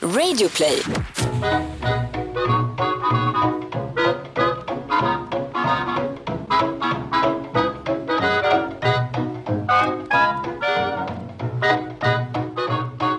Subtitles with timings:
[0.00, 0.82] Radioplay!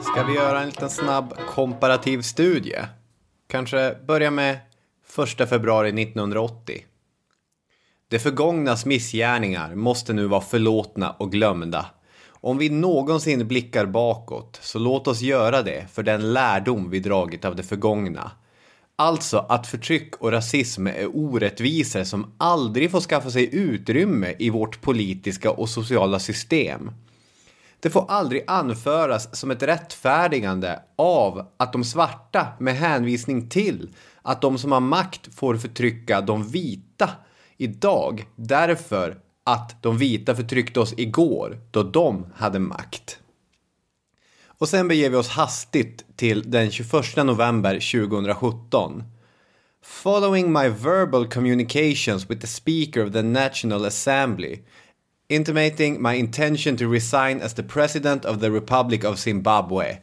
[0.01, 2.75] Ska vi göra en liten snabb komparativ studie?
[3.47, 4.59] Kanske börja med
[5.39, 6.85] 1 februari 1980.
[8.09, 11.85] Det förgångnas missgärningar måste nu vara förlåtna och glömda.
[12.41, 17.45] Om vi någonsin blickar bakåt, så låt oss göra det för den lärdom vi dragit
[17.45, 18.31] av det förgångna.
[18.95, 24.81] Alltså att förtryck och rasism är orättvisor som aldrig får skaffa sig utrymme i vårt
[24.81, 26.91] politiska och sociala system.
[27.79, 33.89] Det får aldrig anföras som ett rättfärdigande av att de svarta med hänvisning till
[34.21, 37.09] att de som har makt får förtrycka de vita
[37.57, 43.19] idag därför att de vita förtryckte oss igår då de hade makt.
[44.47, 49.03] Och sen beger vi oss hastigt till den 21 november 2017.
[49.81, 54.59] Following my verbal communications with the Speaker of the National Assembly
[55.29, 59.97] intimating my intention to resign as the President of the Republic of Zimbabwe.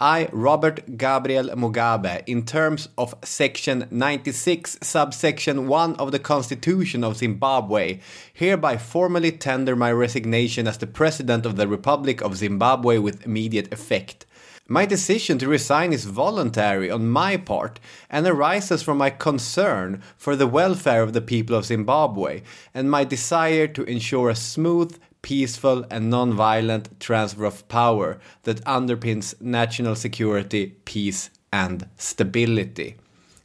[0.00, 7.16] I, Robert Gabriel Mugabe, in terms of Section 96, subsection 1 of the Constitution of
[7.16, 8.00] Zimbabwe,
[8.32, 13.72] hereby formally tender my resignation as the President of the Republic of Zimbabwe with immediate
[13.72, 14.26] effect.
[14.66, 17.78] My decision to resign is voluntary on my part
[18.10, 23.04] and arises from my concern for the welfare of the people of Zimbabwe and my
[23.04, 30.72] desire to ensure a smooth, peaceful, and non-violent transfer of power that underpins national security,
[30.84, 32.94] peace and stability.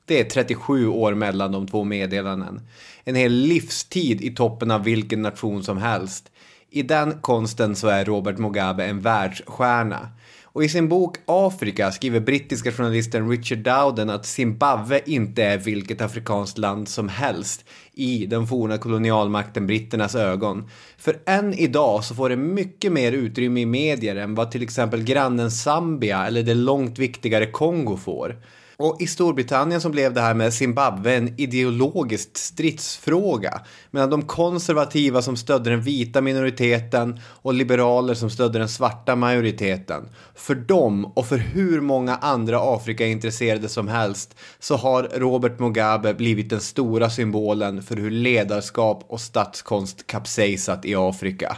[0.05, 2.61] Det är 37 år mellan de två meddelanden.
[3.03, 6.31] En hel livstid i toppen av vilken nation som helst.
[6.69, 10.09] I den konsten så är Robert Mugabe en världsstjärna.
[10.53, 16.01] Och i sin bok Afrika skriver brittiska journalisten Richard Dowden att Zimbabwe inte är vilket
[16.01, 20.69] afrikanskt land som helst i den forna kolonialmakten britternas ögon.
[20.97, 25.03] För än idag så får det mycket mer utrymme i medier än vad till exempel
[25.03, 28.35] grannen Zambia eller det långt viktigare Kongo får.
[28.81, 35.21] Och i Storbritannien så blev det här med Zimbabwe en ideologisk stridsfråga mellan de konservativa
[35.21, 40.09] som stödde den vita minoriteten och liberaler som stödde den svarta majoriteten.
[40.35, 46.49] För dem och för hur många andra Afrikaintresserade som helst så har Robert Mugabe blivit
[46.49, 51.57] den stora symbolen för hur ledarskap och statskonst kapsejsat i Afrika.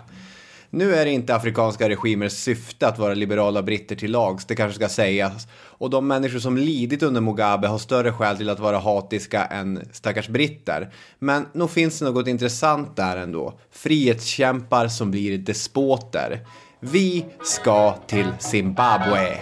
[0.73, 4.75] Nu är det inte afrikanska regimers syfte att vara liberala britter till lags, det kanske
[4.75, 5.47] ska sägas.
[5.81, 9.87] Och de människor som lidit under Mugabe har större skäl till att vara hatiska än
[9.91, 10.93] stackars britter.
[11.19, 13.59] Men nog finns det något intressant där ändå.
[13.71, 16.39] Frihetskämpar som blir despoter.
[16.79, 19.37] Vi ska till Zimbabwe.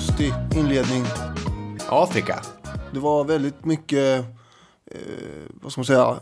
[0.00, 1.04] Mustig inledning.
[1.88, 2.40] Afrika.
[2.92, 4.24] Det var väldigt mycket
[5.62, 6.16] vad ska man säga,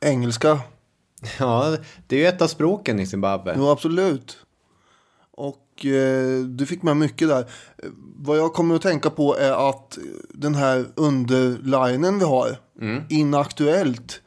[0.00, 0.60] engelska.
[1.38, 1.76] Ja,
[2.06, 3.54] det är ju ett av språken i Zimbabwe.
[3.56, 4.38] Jo, absolut.
[5.30, 7.40] Och eh, du fick med mycket där.
[7.78, 9.98] Eh, Vad jag kommer att tänka på är att
[10.28, 12.56] den här underlinen vi har,
[13.08, 14.20] inaktuellt,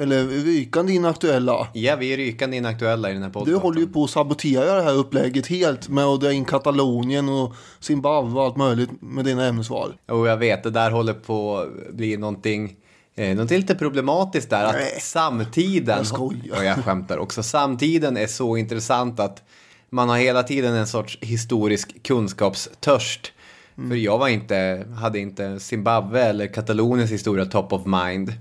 [0.00, 1.68] eller rykande inaktuella.
[1.72, 3.54] Ja, vi är rykande inaktuella i den här podden.
[3.54, 7.28] Du håller ju på att sabotera det här upplägget helt med att dra in Katalonien
[7.28, 9.94] och Zimbabwe och allt möjligt med dina ämnesval.
[10.08, 12.76] Och jag vet, det där håller på att bli någonting,
[13.14, 14.64] eh, någonting lite problematiskt där.
[14.64, 16.56] Att Nej, samtiden, jag skojar.
[16.56, 19.42] och jag skämtar också, samtiden är så intressant att
[19.90, 23.32] man har hela tiden en sorts historisk kunskapstörst.
[23.78, 23.90] Mm.
[23.90, 28.32] För jag var inte, hade inte Zimbabwe eller Kataloniens historia top of mind.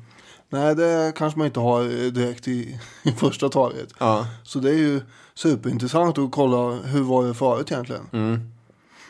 [0.49, 3.89] Nej, det kanske man inte har eh, direkt i, i första taget.
[3.97, 4.27] Ja.
[4.43, 5.01] Så det är ju
[5.33, 8.51] superintressant att kolla hur var det förut egentligen.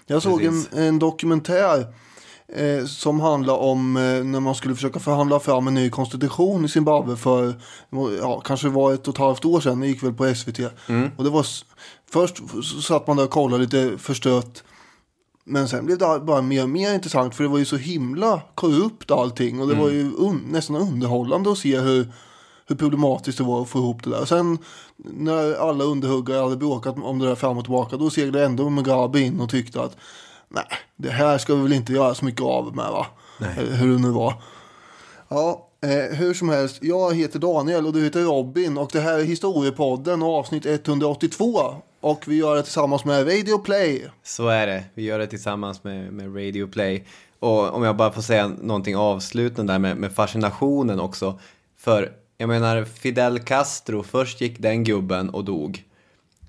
[0.08, 0.88] Jag såg en, Mm.
[0.88, 1.94] En dokumentär
[2.48, 6.70] eh, som handlar om eh, när man skulle försöka förhandla fram en ny konstitution i
[6.70, 7.54] Zimbabwe för
[8.22, 9.80] ja, kanske var ett och ett halvt år sedan.
[9.80, 10.60] Det gick väl på SVT.
[10.88, 11.12] Mm.
[11.18, 11.46] Och det var
[12.12, 12.42] först
[12.84, 14.64] satt man där och kollade lite förstört.
[15.50, 18.42] Men sen blev det bara mer och mer intressant för det var ju så himla
[18.56, 19.62] korrupt allting.
[19.62, 22.14] Och det var ju un, nästan underhållande att se hur,
[22.68, 24.26] hur problematiskt det var att få ihop det där.
[24.26, 24.58] Sen
[24.98, 29.22] när alla underhuggare hade bråkat om det där fram och tillbaka då seglade ändå Mugabe
[29.22, 29.98] in och tyckte att
[30.48, 30.66] nej,
[30.96, 33.06] det här ska vi väl inte göra så mycket av med va?
[33.58, 34.34] Eller Hur det nu var.
[35.28, 36.78] Ja, eh, hur som helst.
[36.82, 41.82] Jag heter Daniel och du heter Robin och det här är Historiepodden och avsnitt 182.
[42.02, 44.10] Och vi gör det tillsammans med Radio Play.
[44.24, 44.84] Så är det.
[44.94, 47.06] Vi gör det tillsammans med, med Radio Play.
[47.40, 51.40] Och om jag bara får säga någonting avslutande där med, med fascinationen också.
[51.78, 55.84] För jag menar Fidel Castro, först gick den gubben och dog.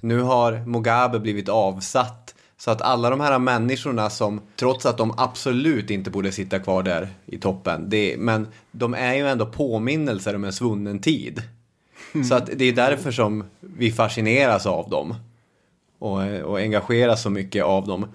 [0.01, 2.35] Nu har Mugabe blivit avsatt.
[2.59, 6.83] Så att alla de här människorna som, trots att de absolut inte borde sitta kvar
[6.83, 11.43] där i toppen, det, men de är ju ändå påminnelser om en svunnen tid.
[12.29, 15.15] Så att det är därför som vi fascineras av dem
[16.01, 18.07] och, och engagera så mycket av dem.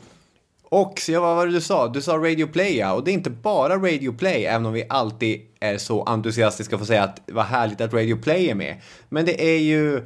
[0.63, 1.87] Och så, ja, vad var det du sa?
[1.87, 4.85] Du sa Radio Play ja, och det är inte bara Radio Play, även om vi
[4.89, 8.81] alltid är så entusiastiska för att säga att vad härligt att Radio Play är med.
[9.09, 10.05] Men det är ju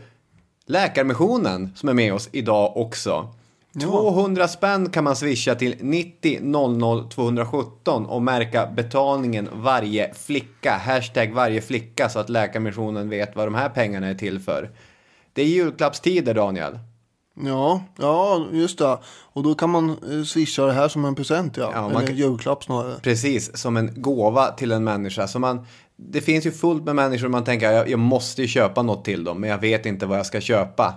[0.66, 3.34] Läkarmissionen som är med oss idag också.
[3.81, 10.81] 200 spänn kan man swisha till 90 00 217 och märka betalningen varje flicka.
[10.86, 14.70] Hashtag varje flicka så att Läkarmissionen vet vad de här pengarna är till för.
[15.34, 16.80] Det är julklappstider Daniel.
[17.46, 18.98] Ja, ja, just det.
[19.34, 21.72] Och då kan man eh, swisha det här som en present ja.
[21.76, 22.96] Ja, Eller kan- julklapp snarare.
[23.02, 25.28] Precis, som en gåva till en människa.
[25.28, 25.66] Så man,
[25.96, 29.24] det finns ju fullt med människor man tänker jag, jag måste ju köpa något till
[29.24, 30.94] dem, men jag vet inte vad jag ska köpa.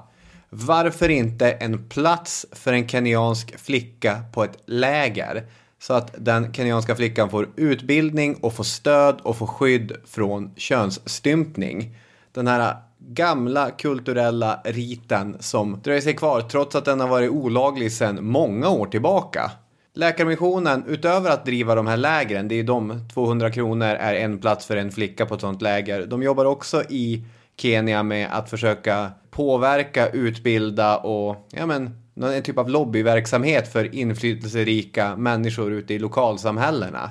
[0.50, 5.46] Varför inte en plats för en kenyansk flicka på ett läger?
[5.82, 11.96] Så att den kenyanska flickan får utbildning och får stöd och får skydd från könsstympning.
[12.32, 12.76] Den här
[13.08, 18.68] gamla kulturella riten som dröjer sig kvar trots att den har varit olaglig sedan många
[18.68, 19.50] år tillbaka.
[19.94, 24.66] Läkarmissionen, utöver att driva de här lägren, det är de 200 kronor är en plats
[24.66, 26.06] för en flicka på ett sånt läger.
[26.06, 27.24] De jobbar också i
[27.56, 35.16] Kenya med att försöka påverka, utbilda och ja men en typ av lobbyverksamhet för inflytelserika
[35.16, 37.10] människor ute i lokalsamhällena.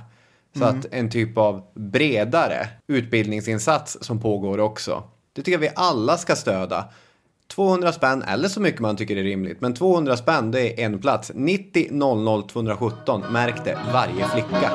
[0.57, 5.03] Så att en typ av bredare utbildningsinsats som pågår också.
[5.33, 6.85] Det tycker jag vi alla ska stödja.
[7.47, 9.61] 200 spänn eller så mycket man tycker är rimligt.
[9.61, 11.31] Men 200 spänn det är en plats.
[11.35, 13.23] 90 00 217.
[13.31, 14.71] Märk det, varje flicka.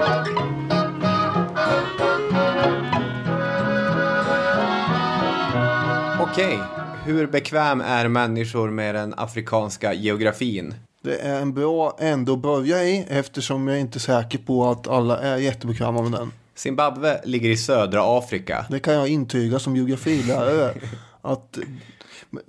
[6.21, 6.59] Okej,
[7.05, 10.75] hur bekväm är människor med den afrikanska geografin?
[11.03, 14.71] Det är en bra ände att börja i eftersom jag är inte är säker på
[14.71, 16.33] att alla är jättebekväma med den.
[16.57, 18.67] Zimbabwe ligger i södra Afrika.
[18.71, 20.75] Det kan jag intyga som geografilärare.
[21.23, 21.59] att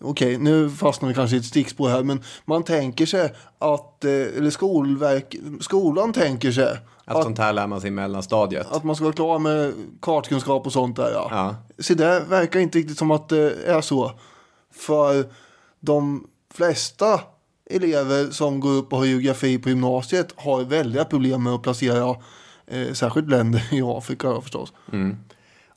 [0.01, 4.11] Okej, nu fastnar vi kanske i ett stickspår här, men man tänker sig att, eh,
[4.11, 8.71] eller skolverk, skolan tänker sig Att sånt här lär man sig i mellanstadiet.
[8.71, 11.11] att man ska vara klar med kartkunskap och sånt där.
[11.13, 11.27] Ja.
[11.31, 11.55] Ja.
[11.79, 14.11] Så det verkar inte riktigt som att det är så.
[14.73, 15.25] För
[15.79, 17.19] de flesta
[17.69, 22.15] elever som går upp och har geografi på gymnasiet har väldiga problem med att placera
[22.67, 24.73] eh, särskilt länder i Afrika förstås.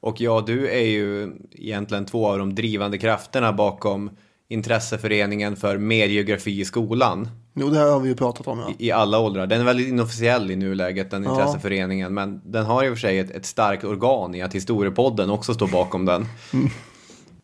[0.00, 4.10] Och ja, du är ju egentligen två av de drivande krafterna bakom
[4.48, 7.28] intresseföreningen för mer geografi i skolan.
[7.54, 8.58] Jo, det här har vi ju pratat om.
[8.58, 8.72] Ja.
[8.78, 9.46] I alla åldrar.
[9.46, 12.14] Den är väldigt inofficiell i nuläget, den intresseföreningen.
[12.14, 15.54] Men den har i och för sig ett, ett starkt organ i att Historiepodden också
[15.54, 16.26] står bakom den.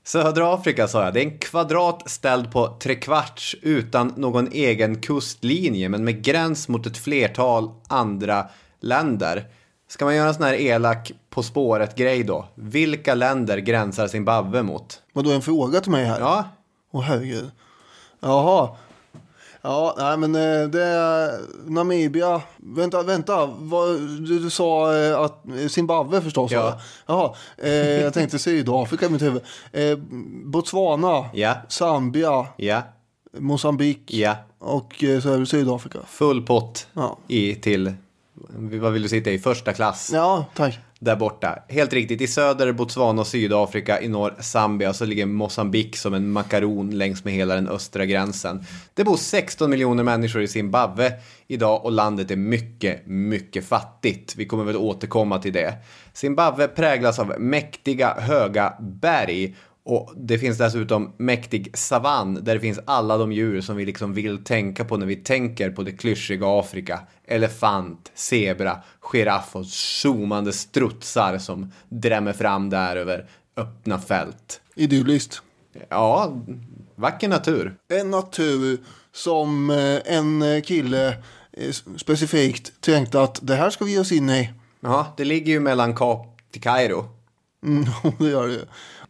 [0.04, 5.88] Södra Afrika sa jag, det är en kvadrat ställd på trekvarts utan någon egen kustlinje
[5.88, 8.46] men med gräns mot ett flertal andra
[8.80, 9.44] länder.
[9.88, 12.48] Ska man göra en sån här elak På spåret-grej då?
[12.54, 15.02] Vilka länder gränsar Zimbabwe mot?
[15.12, 16.20] Vadå en fråga till mig här?
[16.20, 16.44] Ja,
[16.90, 17.50] Åh herregud.
[18.20, 18.68] Jaha.
[19.62, 21.30] Ja, nej men eh, det är
[21.70, 22.42] Namibia.
[22.56, 23.46] Vänta, vänta.
[24.26, 26.52] Du, du sa eh, att Zimbabwe förstås?
[26.52, 26.80] Ja.
[27.06, 27.34] Jaha.
[27.58, 27.70] Eh,
[28.02, 29.42] jag tänkte Sydafrika i mitt huvud.
[29.72, 29.98] Eh,
[30.44, 31.24] Botswana.
[31.32, 31.54] Ja.
[31.68, 32.46] Zambia.
[32.56, 32.82] ja,
[33.38, 34.14] Mosambik.
[34.14, 34.36] ja.
[34.58, 35.98] Och eh, så är det Sydafrika.
[36.06, 37.18] Full pott Ja.
[37.28, 37.92] i till,
[38.48, 40.10] vad vill du sitta i, första klass.
[40.12, 40.78] Ja, tack.
[40.98, 41.58] Där borta.
[41.68, 46.30] Helt riktigt, i söder Botswana och Sydafrika, i norr Zambia, så ligger Mosambik som en
[46.30, 48.64] makaron längs med hela den östra gränsen.
[48.94, 51.12] Det bor 16 miljoner människor i Zimbabwe
[51.46, 54.36] idag och landet är mycket, mycket fattigt.
[54.36, 55.74] Vi kommer väl återkomma till det.
[56.12, 59.54] Zimbabwe präglas av mäktiga, höga berg
[59.86, 64.14] och det finns dessutom mäktig savann där det finns alla de djur som vi liksom
[64.14, 67.00] vill tänka på när vi tänker på det klyschiga Afrika.
[67.24, 73.26] Elefant, zebra, giraff och zoomande strutsar som drämmer fram där över
[73.56, 74.60] öppna fält.
[74.74, 75.42] Idylliskt.
[75.88, 76.36] Ja,
[76.94, 77.76] vacker natur.
[77.88, 78.78] En natur
[79.12, 81.08] som eh, en eh, kille
[81.52, 84.52] eh, specifikt tänkte att det här ska vi ge oss in i.
[84.80, 87.04] Ja, det ligger ju mellan Kap till Kairo.
[87.66, 87.84] Mm,
[88.18, 88.66] det gör det.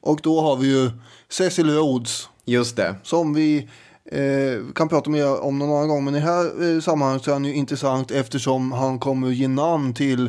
[0.07, 0.91] Och då har vi ju
[1.29, 2.29] Cecil Rhodes.
[2.45, 2.95] Just det.
[3.03, 3.69] Som vi
[4.13, 6.05] eh, kan prata mer om någon annan gång.
[6.05, 9.49] Men i det här eh, sammanhanget så är han ju intressant eftersom han kommer ge
[9.49, 10.27] namn till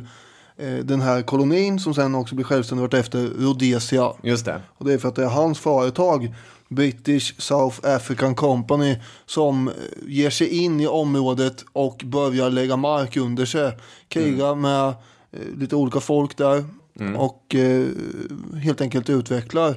[0.58, 4.14] eh, den här kolonin som sen också blir självständig vart efter Rhodesia.
[4.24, 4.62] Just det.
[4.78, 6.36] Och det är för att det är hans företag
[6.70, 9.74] British South African Company som eh,
[10.08, 13.78] ger sig in i området och börjar lägga mark under sig.
[14.08, 14.94] Kriga med eh,
[15.58, 16.66] lite olika folk där
[17.18, 17.88] och eh,
[18.64, 19.76] helt enkelt utvecklar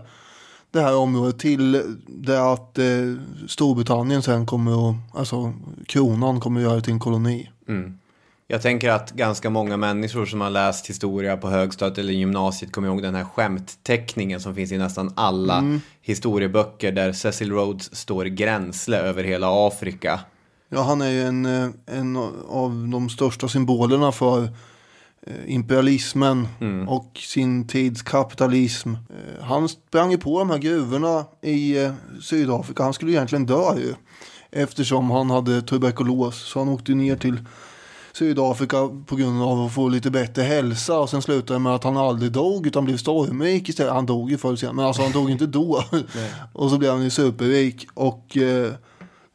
[0.71, 2.85] det här området till det att eh,
[3.49, 5.53] Storbritannien sen kommer att, alltså
[5.87, 7.50] kronan kommer att göra det till en koloni.
[8.47, 12.89] Jag tänker att ganska många människor som har läst historia på högstadiet eller gymnasiet kommer
[12.89, 15.65] ihåg den här skämtteckningen som finns i nästan alla
[16.03, 20.21] historieböcker där Cecil Rhodes står gränsle över hela Afrika.
[20.69, 22.17] Ja, han är ju en, eh, en
[22.49, 24.49] av de största symbolerna för
[25.27, 26.49] eh, imperialismen
[26.89, 28.95] och sin tids kapitalism.
[28.95, 32.83] Eh, Han sprang ju på de här gruvorna i eh, Sydafrika.
[32.83, 33.95] Han skulle egentligen dö ju.
[34.53, 36.37] Eftersom han hade tuberkulos.
[36.49, 37.39] Så han åkte ner till
[38.12, 40.99] Sydafrika på grund av att få lite bättre hälsa.
[40.99, 43.93] Och sen slutade det med att han aldrig dog utan blev stormrik istället.
[43.93, 45.85] Han dog ju förr senare, men alltså han dog inte då.
[46.53, 47.87] och så blev han ju superrik.
[47.95, 48.73] Och eh,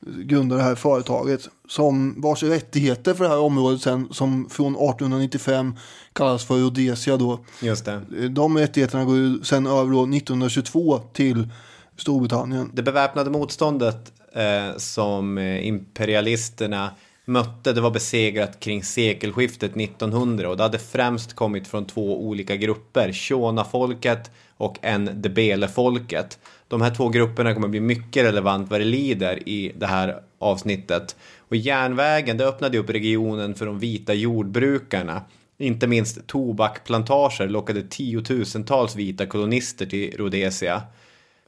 [0.05, 1.49] grundade det här företaget.
[1.67, 5.75] Som vars rättigheter för det här området sen som från 1895
[6.13, 7.39] kallas för Rhodesia då.
[7.61, 8.01] Just det.
[8.29, 11.49] De rättigheterna går ju sen över då 1922 till
[11.97, 12.71] Storbritannien.
[12.73, 16.91] Det beväpnade motståndet eh, som eh, imperialisterna
[17.25, 22.55] mötte, det var besegrat kring sekelskiftet 1900 och det hade främst kommit från två olika
[22.55, 26.39] grupper, Shona-folket och Ndebele-folket.
[26.67, 31.15] De här två grupperna kommer bli mycket relevant vad det lider i det här avsnittet.
[31.39, 35.21] Och järnvägen, det öppnade upp regionen för de vita jordbrukarna.
[35.57, 40.81] Inte minst tobakplantager lockade tiotusentals vita kolonister till Rhodesia.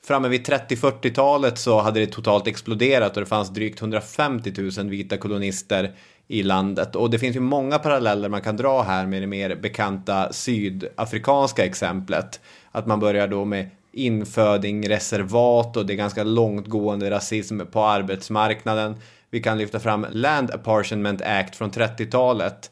[0.03, 5.17] Framme vid 30-40-talet så hade det totalt exploderat och det fanns drygt 150 000 vita
[5.17, 5.95] kolonister
[6.27, 6.95] i landet.
[6.95, 11.65] Och det finns ju många paralleller man kan dra här med det mer bekanta sydafrikanska
[11.65, 12.39] exemplet.
[12.71, 18.96] Att man börjar då med inföding, reservat och det är ganska långtgående rasism på arbetsmarknaden.
[19.30, 22.72] Vi kan lyfta fram Land Apportionment Act från 30-talet.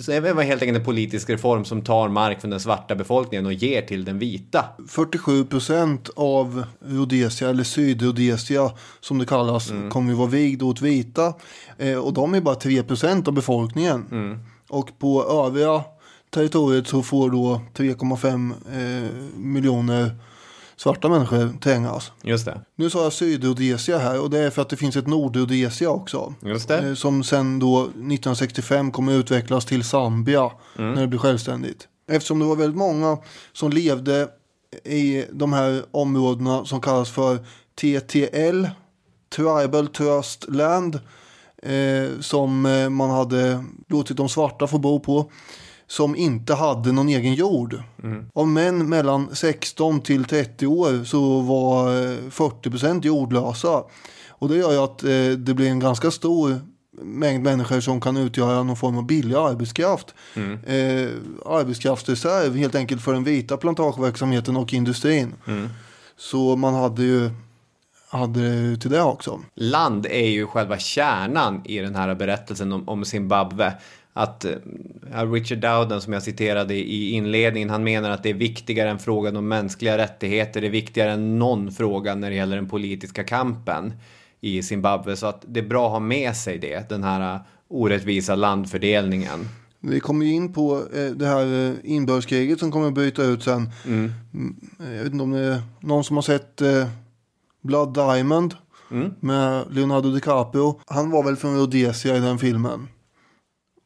[0.00, 3.46] Så det var helt enkelt en politisk reform som tar mark från den svarta befolkningen
[3.46, 4.64] och ger till den vita.
[4.88, 8.70] 47 procent av Rhodesia, eller Sydrhodesia
[9.00, 11.34] som det kallas, kommer ju vara vigd åt vita.
[11.78, 14.04] Eh, och de är bara 3 procent av befolkningen.
[14.68, 15.84] Och på övriga
[16.30, 20.10] territoriet så får då 3,5 eh, miljoner
[20.78, 22.12] svarta människor trängas.
[22.22, 22.60] Just det.
[22.76, 26.34] Nu sa jag Sydrhodesia här och det är för att det finns ett Nordrhodesia också.
[26.42, 26.78] Just det.
[26.78, 31.88] Eh, Som sen då 1965 kommer utvecklas till Zambia när det blir självständigt.
[32.10, 33.18] Eftersom det var väldigt många
[33.52, 34.28] som levde
[34.84, 37.38] i de här områdena som kallas för
[37.74, 38.66] TTL,
[39.36, 41.00] Tribal Trust Land,
[41.62, 45.30] eh, som eh, man hade låtit de svarta få bo på
[45.88, 47.82] som inte hade någon egen jord.
[48.32, 53.82] Av män mellan 16 till 30 år så var eh, 40% jordlösa.
[54.28, 56.60] Och det gör ju att eh, det blir en ganska stor
[57.02, 60.14] mängd människor som kan utgöra någon form av billig arbetskraft.
[60.66, 61.08] Eh,
[61.46, 65.34] arbetskraftsreserv helt enkelt för den vita plantageverksamheten och industrin.
[66.16, 67.30] Så man hade ju
[68.10, 69.40] hade till det också.
[69.54, 73.72] Land är ju själva kärnan i den här berättelsen om, om Zimbabwe.
[74.18, 78.90] Att uh, Richard Dowden som jag citerade i inledningen, han menar att det är viktigare
[78.90, 82.68] än frågan om mänskliga rättigheter, det är viktigare än någon fråga när det gäller den
[82.68, 83.92] politiska kampen
[84.40, 85.16] i Zimbabwe.
[85.16, 89.48] Så att det är bra att ha med sig det, den här uh, orättvisa landfördelningen.
[89.80, 93.70] Vi kommer ju in på eh, det här inbördeskriget som kommer att bryta ut sen.
[93.86, 94.12] Mm.
[94.78, 96.62] Jag vet inte om det är någon som har sett
[97.62, 98.54] Blood Diamond
[98.90, 99.14] mm.
[99.20, 100.80] med Leonardo DiCaprio.
[100.86, 102.88] Han var väl från Rhodesia i den filmen.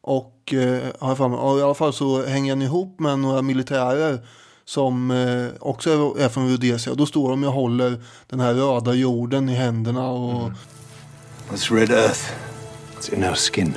[0.05, 4.19] Och, eh, och i alla fall så hänger han ihop med några militärer
[4.65, 6.95] som eh, också är, är från Rhodesia.
[6.95, 10.09] Då står de och håller den här röda jorden i händerna.
[10.09, 10.41] Och...
[10.41, 10.53] Mm.
[11.51, 12.31] This red earth,
[12.97, 13.73] it's in our skin.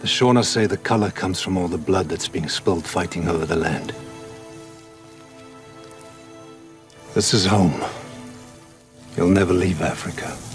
[0.00, 3.46] The Shona say the color comes from all the blood that's being spilled fighting over
[3.46, 3.92] the land.
[7.14, 7.84] This is home.
[9.16, 10.47] You'll never leave Africa.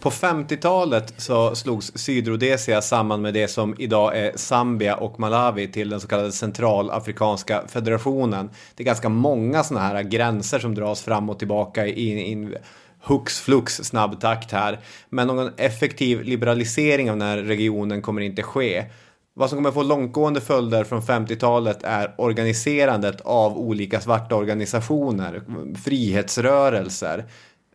[0.00, 5.90] På 50-talet så slogs Sydrhodesia samman med det som idag är Zambia och Malawi till
[5.90, 8.50] den så kallade Centralafrikanska federationen.
[8.74, 12.54] Det är ganska många sådana här gränser som dras fram och tillbaka i en
[13.02, 14.78] hux flux snabb takt här.
[15.08, 18.84] Men någon effektiv liberalisering av den här regionen kommer inte ske.
[19.34, 25.42] Vad som kommer få långtgående följder från 50-talet är organiserandet av olika svarta organisationer,
[25.84, 27.24] frihetsrörelser.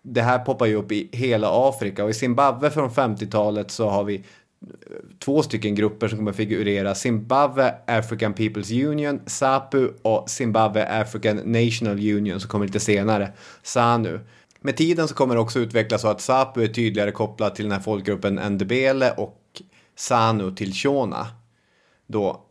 [0.03, 4.03] Det här poppar ju upp i hela Afrika och i Zimbabwe från 50-talet så har
[4.03, 4.21] vi eh,
[5.19, 6.95] två stycken grupper som kommer figurera.
[6.95, 13.33] Zimbabwe African People's Union, ZAPU och Zimbabwe African National Union som kommer lite senare,
[13.63, 14.19] ZANU.
[14.59, 17.71] Med tiden så kommer det också utvecklas så att ZAPU är tydligare kopplat till den
[17.71, 19.61] här folkgruppen Ndebele och
[19.95, 21.27] ZANU till Shona
[22.07, 22.45] då.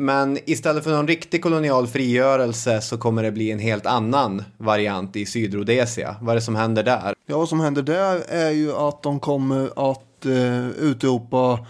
[0.00, 5.16] Men istället för någon riktig kolonial frigörelse så kommer det bli en helt annan variant
[5.16, 6.16] i Sydrhodesia.
[6.20, 7.14] Vad är det som händer där?
[7.26, 11.66] Ja, vad som händer där är ju att de kommer att eh, utropa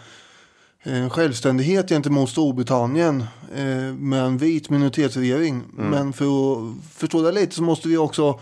[0.82, 3.24] eh, självständighet gentemot Storbritannien
[3.56, 5.62] eh, med en vit minoritetsregering.
[5.78, 5.90] Mm.
[5.90, 8.40] Men för att förstå det lite så måste vi också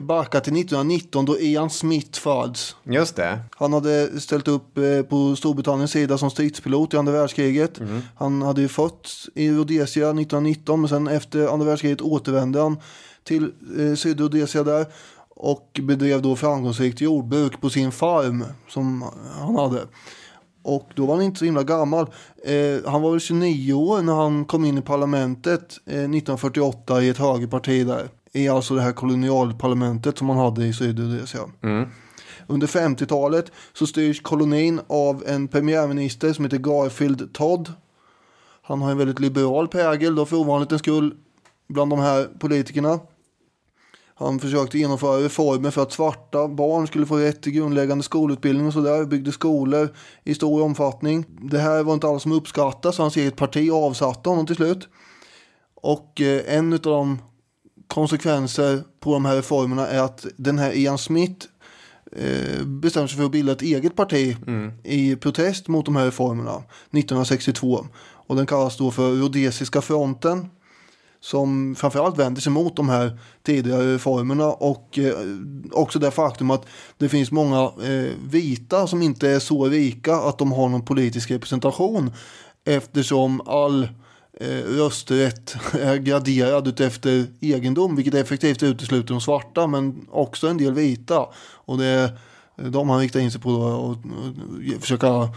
[0.00, 2.76] backa till 1919 då Ian Smith föds.
[2.84, 3.40] Just det.
[3.56, 7.80] Han hade ställt upp eh, på Storbritanniens sida som stridspilot i andra världskriget.
[7.80, 8.00] Mm.
[8.16, 12.76] Han hade ju fötts i Rhodesia 1919 men sen efter andra världskriget återvände han
[13.24, 14.86] till eh, Sydrhodesia där
[15.28, 19.04] och bedrev då framgångsrikt jordbruk på sin farm som
[19.40, 19.80] han hade.
[20.62, 22.06] Och då var han inte så himla gammal.
[22.44, 27.08] Eh, han var väl 29 år när han kom in i parlamentet eh, 1948 i
[27.08, 28.08] ett högerparti där.
[28.32, 31.40] I alltså det här kolonialparlamentet som man hade i Sydrhodesia.
[31.62, 31.88] Mm.
[32.46, 37.72] Under 50-talet så styrs kolonin av en premiärminister som heter Garfield Todd.
[38.62, 41.14] Han har en väldigt liberal prägel då för ovanlighetens skull
[41.68, 43.00] bland de här politikerna.
[44.14, 48.72] Han försökte genomföra reformer för att svarta barn skulle få rätt till grundläggande skolutbildning och
[48.72, 49.04] sådär.
[49.04, 49.88] Byggde skolor
[50.24, 51.24] i stor omfattning.
[51.28, 54.88] Det här var inte alla som uppskattade så hans eget parti avsatte honom till slut.
[55.74, 57.18] Och eh, en av de
[57.86, 61.46] konsekvenser på de här reformerna är att den här Ian Smith
[62.16, 64.72] eh, bestämde sig för att bilda ett eget parti mm.
[64.84, 67.86] i protest mot de här reformerna 1962.
[68.26, 70.48] Och den kallas då för Rhodesiska fronten
[71.20, 75.14] som framförallt vänder sig mot de här tidigare reformerna och eh,
[75.72, 76.66] också det faktum att
[76.98, 81.30] det finns många eh, vita som inte är så rika att de har någon politisk
[81.30, 82.12] representation
[82.64, 83.88] eftersom all
[84.40, 90.74] eh, rösträtt är graderad efter egendom vilket effektivt utesluter de svarta men också en del
[90.74, 92.18] vita och det är
[92.56, 93.96] de han riktar in sig på och, och
[94.80, 95.28] försöka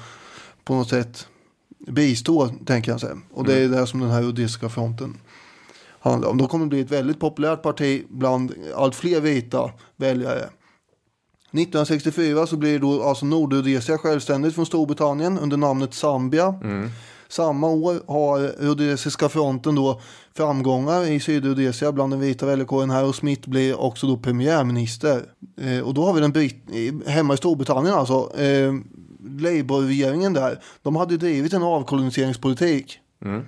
[0.63, 1.27] på något sätt
[1.88, 3.71] bistå tänker jag säga och det är mm.
[3.71, 5.17] det som den här rhodesiska fronten
[6.05, 6.38] handlar om.
[6.38, 10.49] De kommer bli ett väldigt populärt parti bland allt fler vita väljare.
[11.51, 16.60] 1964 så blir då alltså Nordrhodesia självständigt från Storbritannien under namnet Zambia.
[16.63, 16.89] Mm.
[17.29, 20.01] Samma år har Rhodesiska fronten då
[20.33, 25.21] framgångar i Sydrhodesia bland den vita väljarkåren här och Smith blir också då premiärminister.
[25.61, 28.39] Eh, och då har vi den Brit- hemma i Storbritannien alltså.
[28.39, 28.73] Eh,
[29.39, 32.99] Labour-regeringen där, de hade drivit en avkoloniseringspolitik.
[33.25, 33.41] Mm.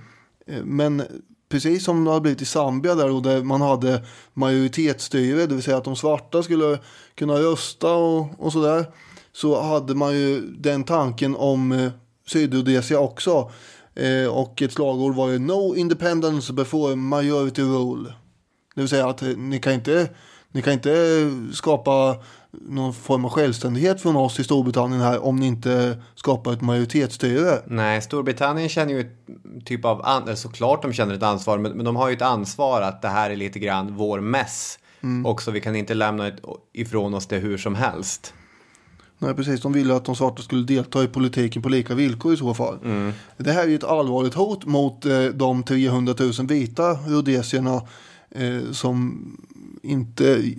[0.47, 1.03] Eh, men
[1.49, 5.63] precis som det har blivit i Zambia där, och där man hade majoritetsstyre, det vill
[5.63, 6.79] säga att de svarta skulle
[7.15, 8.85] kunna rösta och, och sådär.
[9.33, 11.91] Så hade man ju den tanken om eh,
[12.27, 13.51] Sydrhodesia också.
[13.95, 18.13] Eh, och ett slagord var ju No independence before majority rule.
[18.75, 20.09] Det vill säga att ni kan inte,
[20.51, 20.89] ni kan inte
[21.53, 22.15] skapa
[22.51, 27.61] någon form av självständighet från oss i Storbritannien här om ni inte skapar ett majoritetsstyre.
[27.67, 31.85] Nej, Storbritannien känner ju ett typ av, an- såklart de känner ett ansvar, men, men
[31.85, 34.79] de har ju ett ansvar att det här är lite grann vår mess.
[35.03, 35.25] Mm.
[35.25, 36.31] Också vi kan inte lämna
[36.73, 38.33] ifrån oss det hur som helst.
[39.19, 39.61] Nej, precis.
[39.61, 42.79] De ville att de svarta skulle delta i politiken på lika villkor i så fall.
[43.37, 47.81] Det här är ju ett allvarligt hot mot eh, de 300 000 vita rhodesierna
[48.31, 49.23] eh, som
[49.83, 50.53] inte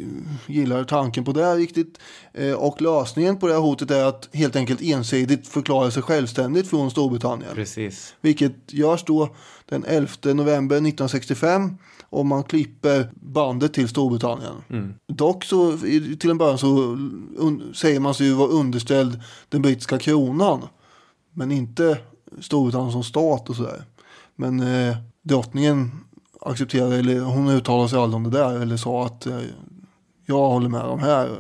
[0.47, 1.99] gillar tanken på det här riktigt.
[2.33, 6.71] Eh, och lösningen på det här hotet är att helt enkelt ensidigt förklara sig självständigt
[6.71, 7.55] från Storbritannien.
[7.55, 8.15] Precis.
[8.21, 9.35] Vilket görs då
[9.69, 11.77] den 11 november 1965
[12.11, 14.55] och man klipper bandet till Storbritannien.
[15.07, 15.77] Dock så
[16.19, 16.99] till en början så
[17.75, 20.63] säger man sig ju vara underställd den brittiska kronan.
[21.33, 21.99] Men inte
[22.41, 23.85] Storbritannien som stat och sådär.
[24.37, 25.91] Men eh, drottningen
[26.41, 29.41] accepterade, eller hon uttalade sig aldrig om det där eller sa att eh,
[30.27, 31.37] jag håller med de här.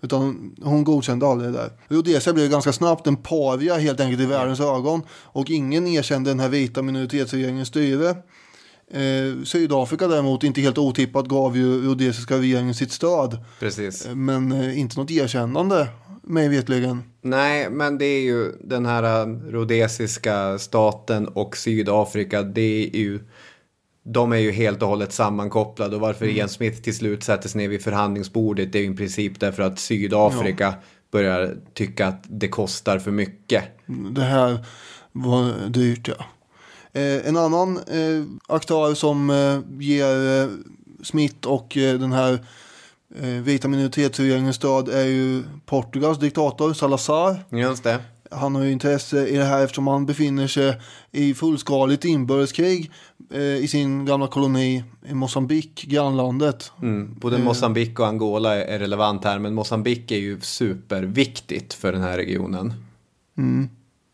[0.00, 1.70] Utan hon godkände aldrig det där.
[1.88, 5.02] Rhodesia blev ganska snabbt en paria helt enkelt i världens ögon.
[5.10, 8.16] Och ingen erkände den här vita minoritetsregeringens styre.
[8.92, 13.38] Eh, Sydafrika däremot, inte helt otippat, gav ju rhodesiska regeringen sitt stöd.
[13.60, 14.08] Precis.
[14.14, 15.88] Men eh, inte något erkännande,
[16.22, 17.02] mig vetligen.
[17.22, 22.42] Nej, men det är ju den här äh, rhodesiska staten och Sydafrika.
[22.42, 23.20] Det är ju,
[24.04, 25.96] de är ju helt och hållet sammankopplade.
[25.96, 28.96] Och varför Ian Smith till slut sätter sig ner vid förhandlingsbordet det är ju i
[28.96, 30.74] princip därför att Sydafrika
[31.12, 33.64] börjar tycka att det kostar för mycket.
[34.10, 34.66] Det här
[35.12, 36.24] var dyrt ja.
[36.92, 40.48] Eh, en annan eh, aktör som eh, ger
[41.04, 42.44] Smith och den här
[43.42, 47.44] vita minoritetsregeringens stöd är ju Portugals diktator Salazar.
[47.50, 47.98] Just det.
[48.30, 52.90] Han har ju intresse i det här eftersom han befinner sig i fullskaligt inbördeskrig
[53.60, 56.72] i sin gamla koloni i Mosambik, grannlandet.
[56.82, 57.14] Mm.
[57.20, 62.16] Både Mosambik och Angola är relevant här, men Mosambik är ju superviktigt för den här
[62.16, 62.74] regionen.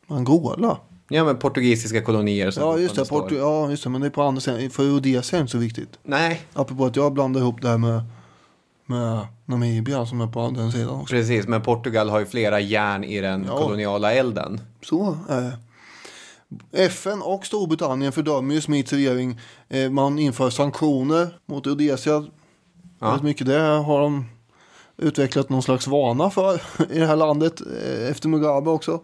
[0.08, 0.78] Angola?
[1.08, 2.50] Ja, men portugisiska kolonier.
[2.50, 4.70] som Ja just det, Portu- ja, just det, men det är på andra sidan.
[4.70, 5.98] För Rhodesia är inte så viktigt.
[6.02, 8.02] Nej, Apropå att jag blandar ihop det här med,
[8.86, 11.14] med Namibia som är på den sidan också.
[11.14, 11.46] precis.
[11.46, 13.58] Men Portugal har ju flera järn i den Ja.
[13.58, 14.60] koloniala elden.
[14.84, 15.52] Så är det.
[16.72, 19.40] FN och Storbritannien fördömer ju Smiths regering.
[19.68, 22.24] Eh, Man inför sanktioner mot Rhodesia.
[23.00, 24.24] Väldigt mycket det har de
[24.96, 26.54] utvecklat någon slags vana för
[26.90, 29.00] i det här landet eh, efter Mugabe också.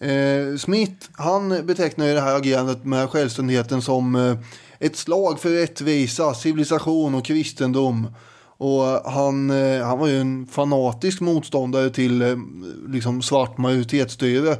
[0.00, 4.36] Eh, Smith, han betecknar ju det här agerandet med självständigheten som eh,
[4.78, 8.06] ett slag för rättvisa, civilisation och kristendom.
[8.62, 8.82] Och
[9.12, 12.36] han, eh, han var ju en fanatisk motståndare till eh,
[12.88, 14.56] liksom svart majoritetsstyre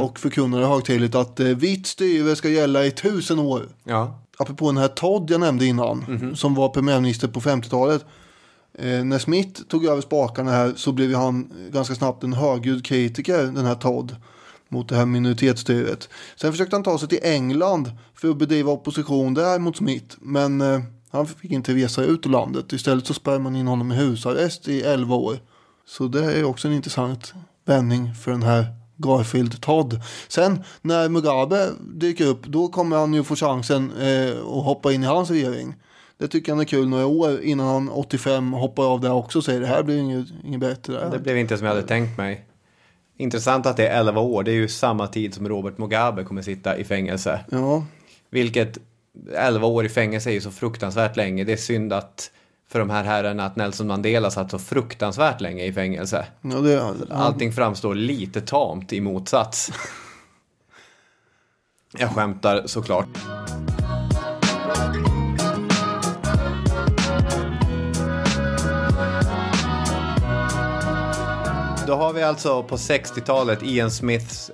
[0.00, 3.62] och förkunnade högtidligt att eh, vitt styre ska gälla i tusen år.
[3.84, 4.20] Ja.
[4.38, 8.04] Apropå den här Todd jag nämnde innan, som var premiärminister på 50-talet.
[8.78, 13.42] Eh, när Smith tog över spakarna här så blev han ganska snabbt en högljudd kritiker,
[13.42, 14.16] den här Todd,
[14.74, 16.08] mot det här minoritetsstyret.
[16.36, 20.60] Sen försökte han ta sig till England för att bedriva opposition där mot Smith, men
[20.60, 22.72] eh, han fick inte resa ut ur landet.
[22.72, 25.38] Istället så spärrade man in honom i husarrest i 11 år.
[25.86, 27.34] Så det är också en intressant
[27.64, 30.00] vändning för den här Garfield Todd.
[30.28, 35.02] Sen när Mugabe dyker upp då kommer han ju få chansen eh, att hoppa in
[35.02, 35.74] i hans regering.
[36.18, 39.44] Det tycker han är kul några år innan han 85 hoppar av där också och
[39.44, 41.08] säger det här blir inget, inget bättre.
[41.10, 42.48] Det blev inte som jag hade tänkt mig.
[43.16, 44.42] Intressant att det är 11 år.
[44.42, 47.40] Det är ju samma tid som Robert Mugabe kommer sitta i fängelse.
[47.50, 47.86] Ja,
[48.30, 48.78] Vilket
[49.36, 51.44] 11 år i fängelse är ju så fruktansvärt länge.
[51.44, 52.30] Det är synd att
[52.68, 56.26] för de här herrarna att Nelson Mandela satt så fruktansvärt länge i fängelse.
[56.42, 59.72] ja det, Allting framstår lite tamt i motsats.
[61.98, 63.08] Jag skämtar såklart.
[71.86, 74.50] Då har vi alltså på 60-talet Ian Smiths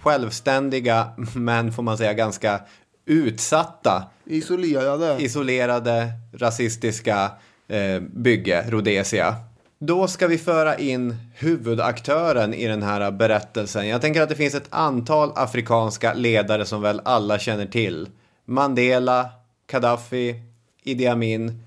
[0.00, 2.60] självständiga, men får man säga ganska
[3.06, 5.16] utsatta, isolerade.
[5.20, 7.30] isolerade, rasistiska
[7.68, 9.36] eh, bygge, Rhodesia.
[9.78, 13.88] Då ska vi föra in huvudaktören i den här berättelsen.
[13.88, 18.08] Jag tänker att det finns ett antal afrikanska ledare som väl alla känner till.
[18.44, 19.28] Mandela,
[19.70, 20.34] Gaddafi,
[20.82, 21.62] Idi Amin.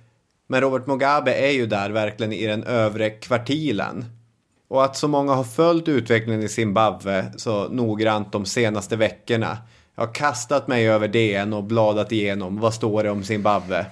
[0.47, 4.05] Men Robert Mugabe är ju där verkligen i den övre kvartilen.
[4.73, 9.57] Och att så många har följt utvecklingen i Zimbabwe så noggrant de senaste veckorna.
[9.95, 12.59] Jag har kastat mig över DN och bladat igenom.
[12.59, 13.85] Vad står det om Zimbabwe?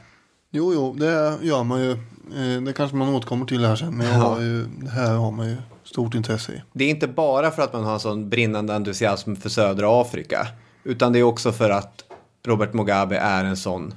[0.51, 1.91] Jo, jo, det gör man ju.
[1.91, 3.97] Eh, Det kanske man återkommer till här sen.
[3.97, 6.61] Men jag har ju, det här har man ju stort intresse i.
[6.73, 10.47] Det är inte bara för att man har en sån brinnande entusiasm för södra Afrika.
[10.83, 12.03] Utan det är också för att
[12.47, 13.93] Robert Mugabe är en sån,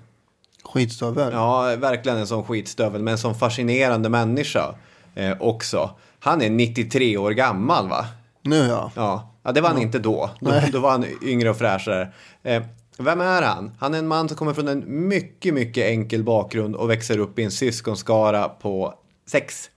[0.64, 1.32] Skitstövel.
[1.32, 4.74] ja verkligen en sån skitstövel, men en sån fascinerande människa
[5.14, 5.90] eh, också.
[6.24, 8.06] Han är 93 år gammal va?
[8.42, 8.92] Nu ja.
[8.94, 10.30] Ja, ja det var han inte då.
[10.40, 12.08] Då, då var han yngre och fräschare.
[12.42, 12.62] Eh,
[12.98, 13.72] vem är han?
[13.78, 17.38] Han är en man som kommer från en mycket, mycket enkel bakgrund och växer upp
[17.38, 18.94] i en syskonskara på
[19.26, 19.70] sex.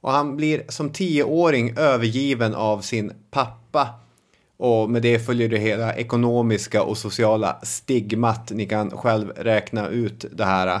[0.00, 3.88] Och han blir som tioåring övergiven av sin pappa.
[4.56, 8.50] Och med det följer det hela ekonomiska och sociala stigmat.
[8.50, 10.80] Ni kan själv räkna ut det här.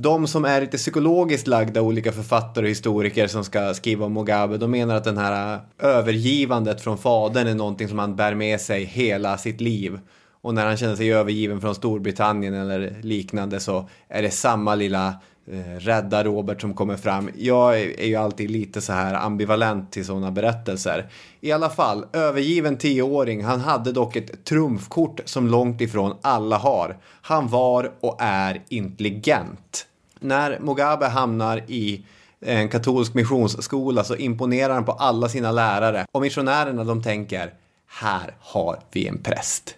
[0.00, 4.56] De som är lite psykologiskt lagda, olika författare och historiker som ska skriva om Mugabe,
[4.56, 8.60] de menar att den här äh, övergivandet från fadern är någonting som han bär med
[8.60, 9.98] sig hela sitt liv.
[10.40, 15.14] Och när han känner sig övergiven från Storbritannien eller liknande så är det samma lilla
[15.52, 17.30] Eh, rädda Robert som kommer fram.
[17.36, 21.10] Jag är, ju alltid lite så här ambivalent till sådana berättelser.
[21.40, 26.96] I alla fall, övergiven tioåring, han hade dock ett trumfkort som långt ifrån alla har.
[27.22, 29.86] Han var och är intelligent.
[30.20, 32.04] När Mugabe hamnar i
[32.40, 37.54] en katolsk missionsskola så imponerar han på alla sina lärare och missionärerna de tänker
[37.86, 39.74] här har vi en präst.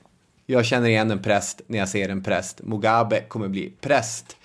[0.47, 2.61] Jag känner igen en präst när jag ser en präst.
[2.63, 4.37] Mugabe kommer bli präst.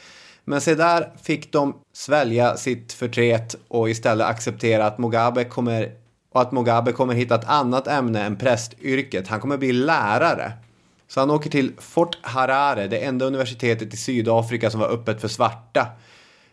[0.45, 5.91] Men se där fick de svälja sitt förtret och istället acceptera att Mugabe kommer
[6.31, 9.27] och att Mugabe kommer hitta ett annat ämne än prästyrket.
[9.27, 10.51] Han kommer bli lärare.
[11.08, 15.27] Så han åker till Fort Harare, det enda universitetet i Sydafrika som var öppet för
[15.27, 15.88] svarta.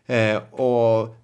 [0.06, 1.16] Eh, och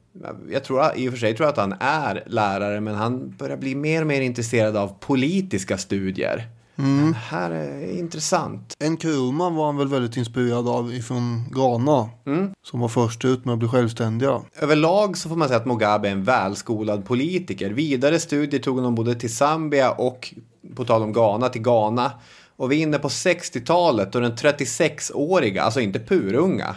[0.50, 3.56] jag tror i och för sig tror jag att han är lärare, men han börjar
[3.56, 6.46] bli mer och mer intresserad av politiska studier.
[6.78, 7.12] Mm.
[7.12, 8.76] Det här är intressant.
[8.78, 12.10] En Kurman var han väl väldigt inspirerad av ifrån Ghana.
[12.26, 12.50] Mm.
[12.62, 14.40] Som var först ut med att bli självständiga.
[14.60, 17.70] Överlag så får man säga att Mugabe är en välskolad politiker.
[17.70, 20.34] Vidare studier tog honom både till Zambia och
[20.74, 22.12] på tal om Ghana till Ghana.
[22.56, 26.76] Och vi är inne på 60-talet och den 36-åriga, alltså inte purunga.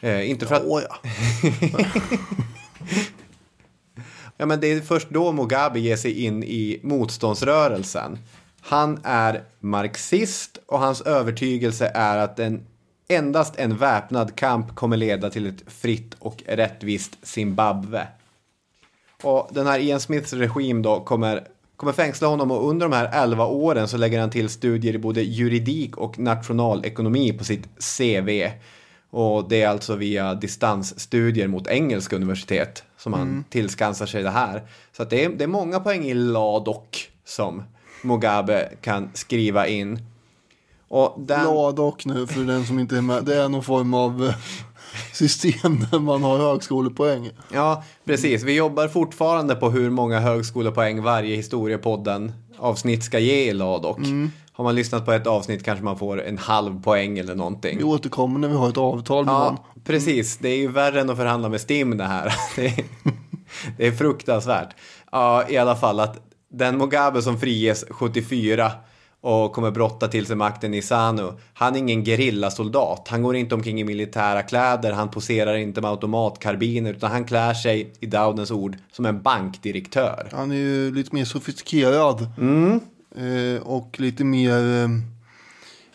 [0.00, 0.62] Eh, inte för att...
[0.62, 0.96] Oh, ja.
[4.36, 8.18] ja men det är först då Mugabe ger sig in i motståndsrörelsen.
[8.62, 12.66] Han är marxist och hans övertygelse är att en,
[13.08, 18.06] endast en väpnad kamp kommer leda till ett fritt och rättvist Zimbabwe.
[19.22, 21.46] Och den här Ian Smiths regim då kommer,
[21.76, 24.98] kommer fängsla honom och under de här 11 åren så lägger han till studier i
[24.98, 27.68] både juridik och nationalekonomi på sitt
[27.98, 28.50] CV.
[29.10, 33.44] Och det är alltså via distansstudier mot engelska universitet som han mm.
[33.50, 34.62] tillskansar sig det här.
[34.96, 37.62] Så det, är, det är många poäng i LADOK som
[38.02, 39.98] Mugabe kan skriva in.
[40.88, 41.44] Och den...
[41.44, 43.24] LADOK nu för den som inte är med.
[43.24, 44.34] Det är någon form av eh,
[45.12, 47.30] system där man har högskolepoäng.
[47.52, 48.42] Ja, precis.
[48.42, 53.98] Vi jobbar fortfarande på hur många högskolepoäng varje historiepodden avsnitt ska ge i LADOK.
[53.98, 54.30] Mm.
[54.52, 57.78] Har man lyssnat på ett avsnitt kanske man får en halv poäng eller någonting.
[57.78, 59.84] Vi återkommer när vi har ett avtal med ja, någon.
[59.84, 62.34] Precis, det är ju värre än att förhandla med STIM det här.
[62.56, 62.84] Det är,
[63.76, 64.68] det är fruktansvärt.
[65.12, 68.72] Ja, i alla fall att den Mugabe som friges 74
[69.20, 71.32] och kommer brotta till sig makten i Sanu.
[71.54, 73.08] Han är ingen gerillasoldat.
[73.08, 74.92] Han går inte omkring i militära kläder.
[74.92, 80.28] Han poserar inte med automatkarbiner utan han klär sig i Dowdens ord som en bankdirektör.
[80.32, 82.28] Han är ju lite mer sofistikerad.
[82.38, 82.80] Mm.
[83.16, 84.88] Eh, och lite mer, eh,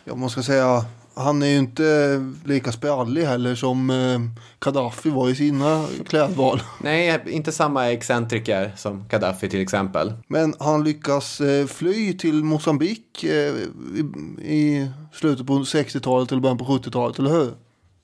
[0.04, 0.84] jag måste säga,
[1.16, 4.20] han är ju inte lika sprallig heller som eh,
[4.60, 6.62] Gaddafi var i sina klädval.
[6.80, 10.12] Nej, inte samma excentriker som Gaddafi till exempel.
[10.28, 13.54] Men han lyckas eh, fly till Mosambik eh,
[14.42, 17.54] i, slutet på 60-talet eller början på 70-talet, eller hur?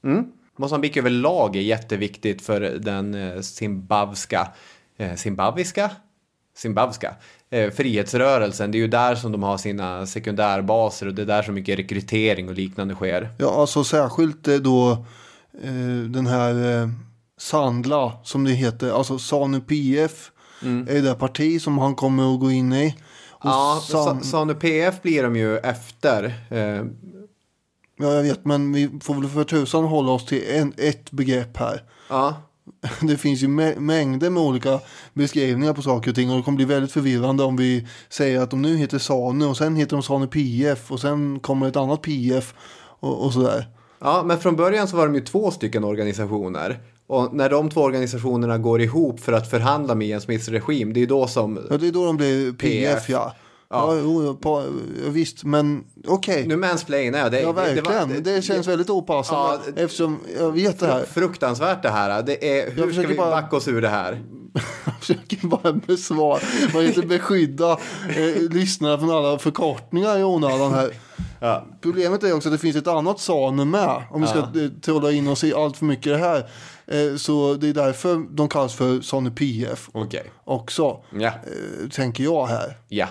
[0.05, 0.25] Mm.
[0.59, 4.48] Mosambik överlag är jätteviktigt för den eh, zimbabska,
[4.96, 7.11] eh, zimbabwiska eh,
[7.53, 8.71] frihetsrörelsen.
[8.71, 11.79] Det är ju där som de har sina sekundärbaser och det är där så mycket
[11.79, 13.29] rekrytering och liknande sker.
[13.38, 14.91] Ja, alltså särskilt eh, då
[15.62, 16.88] eh, den här eh,
[17.38, 20.31] Sandla som det heter, alltså Sanu PF
[20.62, 20.97] mm.
[20.97, 22.95] är det parti som han kommer att gå in i.
[23.29, 24.25] Och ja, San...
[24.25, 26.25] Sanu PF blir de ju efter.
[26.51, 26.85] Eh...
[27.97, 31.57] Ja, jag vet, men vi får väl för tusan hålla oss till en, ett begrepp
[31.57, 31.83] här.
[32.09, 32.35] Ja.
[33.01, 34.81] det finns ju mängder med olika
[35.12, 38.51] beskrivningar på saker och ting och det kommer bli väldigt förvirrande om vi säger att
[38.51, 42.03] de nu heter Sanu och sen heter de Sanu PF och sen kommer ett annat
[42.03, 42.55] PF
[43.01, 43.68] och, och sådär.
[44.01, 46.81] Ja, men från början så var de ju två stycken organisationer.
[47.07, 51.03] Och när de två organisationerna går ihop för att förhandla med Ian Smiths regim, det
[51.03, 51.66] är då som...
[51.71, 53.09] Ja, det är då de blir PF, PF.
[53.09, 53.35] ja.
[53.72, 54.64] Ja, jo, på,
[55.06, 56.35] visst, men okej.
[56.35, 56.46] Okay.
[56.46, 57.32] Nu mansplainar jag.
[57.32, 58.08] Det, ja, verkligen.
[58.08, 61.04] Det, det, det känns väldigt opassande ja, eftersom jag vet det här.
[61.04, 62.22] Fruktansvärt det här.
[62.22, 64.22] Det är, hur ska vi bara, backa oss ur det här?
[64.85, 66.40] jag försöker bara besvara,
[66.74, 67.72] man inte beskydda
[68.16, 70.92] eh, lyssnarna från alla förkortningar i onödan här.
[71.40, 71.66] Ja.
[71.80, 74.02] Problemet är också att det finns ett annat SANU med.
[74.11, 74.61] Om vi ska ja.
[74.61, 76.48] Eh, trolla in oss i allt för mycket det här.
[76.87, 79.88] Eh, så det är därför de kallas för SANU PF.
[79.92, 80.24] Okay.
[80.44, 81.04] Också.
[81.18, 81.26] Ja.
[81.26, 82.76] Eh, tänker jag här.
[82.88, 83.08] Ja.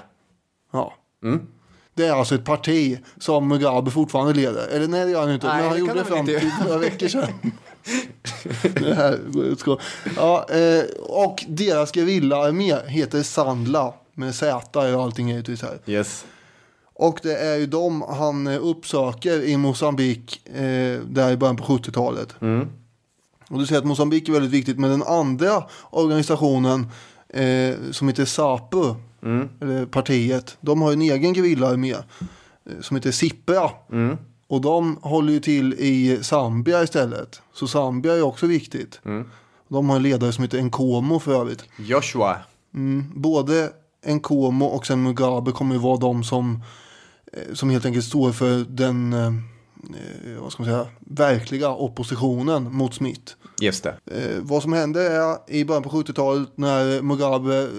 [0.72, 0.94] Ja.
[1.24, 1.48] Mm.
[1.94, 4.68] Det är alltså ett parti som Mugabe fortfarande leder.
[4.68, 5.48] Eller nej, det gör han inte.
[5.48, 7.30] Nej, men han gjorde det fram till några veckor sedan.
[8.74, 9.80] det här går utskå.
[10.16, 13.94] Ja, eh, och deras gerillaarmé heter Sandla.
[14.14, 15.80] Med Z är allting givetvis här.
[15.86, 16.26] Yes.
[16.94, 21.64] Och det är ju de han eh, uppsöker i Mosambik eh, där i början på
[21.64, 22.36] 70-talet.
[23.50, 24.80] Och du säger att Mosambik är väldigt viktigt.
[24.80, 26.88] Men den andra organisationen
[27.30, 28.96] eh, som heter SAPU,
[29.62, 32.00] eller partiet, de har en egen gerillaarmé eh,
[32.82, 33.70] som heter Sipra.
[34.48, 37.42] Och de håller ju till i Zambia istället.
[37.54, 39.00] Så Zambia är också viktigt.
[39.68, 41.64] De har en ledare som heter Nkomo för övrigt.
[41.78, 42.38] Joshua.
[43.14, 43.70] Både
[44.08, 46.64] Nkomo och sen Mugabe kommer ju vara de som,
[47.34, 52.74] eh, som helt enkelt står för den eh, eh, vad ska man säga, verkliga oppositionen
[52.74, 53.34] mot Smith.
[53.62, 53.96] Just det.
[54.06, 57.70] Eh, vad som hände är i början på 70-talet när Mugabe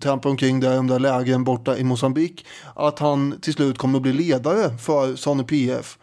[0.00, 3.98] trampar omkring där i de där lägren borta i Mosambik att han till slut kommer
[3.98, 5.98] att bli ledare för ZANU PF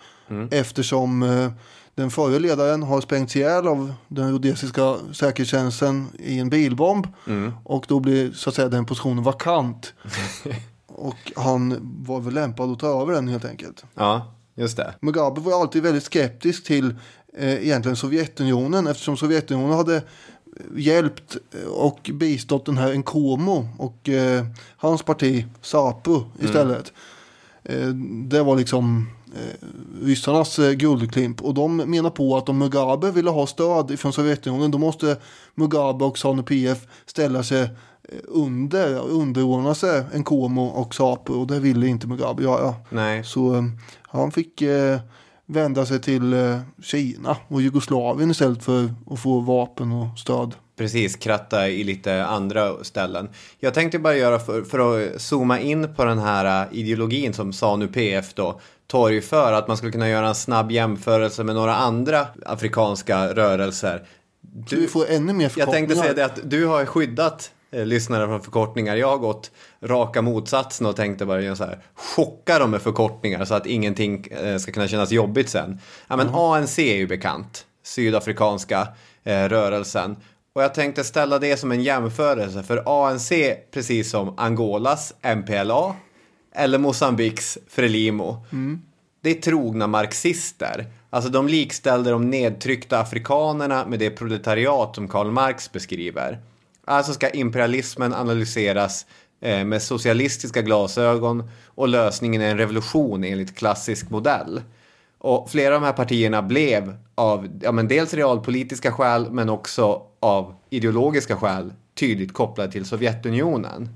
[0.52, 1.52] eftersom eh,
[1.96, 7.08] den förre ledaren har sprängts ihjäl av den rhodesiska säkerhetstjänsten i en bilbomb
[7.64, 9.94] och då blir så att säga den positionen vakant
[10.88, 13.84] och han var väl lämpad att ta över den helt enkelt.
[13.96, 14.94] Ja, just det.
[15.02, 16.96] Mugabe var alltid väldigt skeptisk till
[17.40, 20.02] egentligen Sovjetunionen eftersom Sovjetunionen hade
[20.76, 21.38] hjälpt
[21.72, 24.46] och bistått den här Nkomo och eh,
[24.78, 26.94] hans parti SAPU istället.
[27.64, 27.88] Eh,
[28.30, 29.68] det var liksom eh,
[30.06, 34.72] ryssarnas eh, guldklimp och de menar på att om Mugabe ville ha stöd från Sovjetunionen
[34.72, 35.18] då måste
[35.56, 37.70] Mugabe och ZANU PF ställa sig eh,
[38.28, 42.76] under, underordna sig Nkomo och SAPU och det ville inte Mugabe göra.
[42.90, 43.24] Nej.
[43.24, 43.64] Så eh,
[44.02, 45.00] han fick eh,
[45.50, 50.56] vända sig till eh, Kina och Jugoslavien istället för att få vapen och stöd.
[50.78, 53.30] Precis, kratta i lite andra ställen.
[53.60, 57.54] Jag tänkte bara göra för, för att zooma in på den här äh, ideologin som
[57.54, 62.28] ZANU PF då torgför, att man skulle kunna göra en snabb jämförelse med några andra
[62.46, 64.04] afrikanska rörelser.
[64.42, 65.88] Du, får ännu mer Jag förkortningar.
[65.88, 68.96] tänkte säga det att du har skyddat eh, lyssnare från förkortningar.
[68.96, 69.52] Jag har gått
[69.82, 74.28] raka motsatsen och tänkte bara göra så här, chocka dem med förkortningar så att ingenting
[74.28, 75.80] eh, ska kunna kännas jobbigt sen.
[76.08, 78.88] Ja, men ANC är ju bekant, sydafrikanska
[79.24, 80.16] eh, rörelsen.
[80.54, 83.32] Och jag tänkte ställa det som en jämförelse för ANC,
[83.72, 85.96] precis som Angolas MPLA
[86.56, 88.46] eller Mosambiks Frelimo.
[89.22, 90.86] Det är trogna marxister.
[91.10, 96.40] Alltså de likställde de nedtryckta afrikanerna med det proletariat som Karl Marx beskriver.
[96.90, 99.06] Alltså ska imperialismen analyseras
[99.42, 104.62] eh, med socialistiska glasögon och lösningen är en revolution enligt klassisk modell.
[105.18, 110.02] Och flera av de här partierna blev av ja, men dels realpolitiska skäl men också
[110.20, 113.90] av ideologiska skäl tydligt kopplade till Sovjetunionen.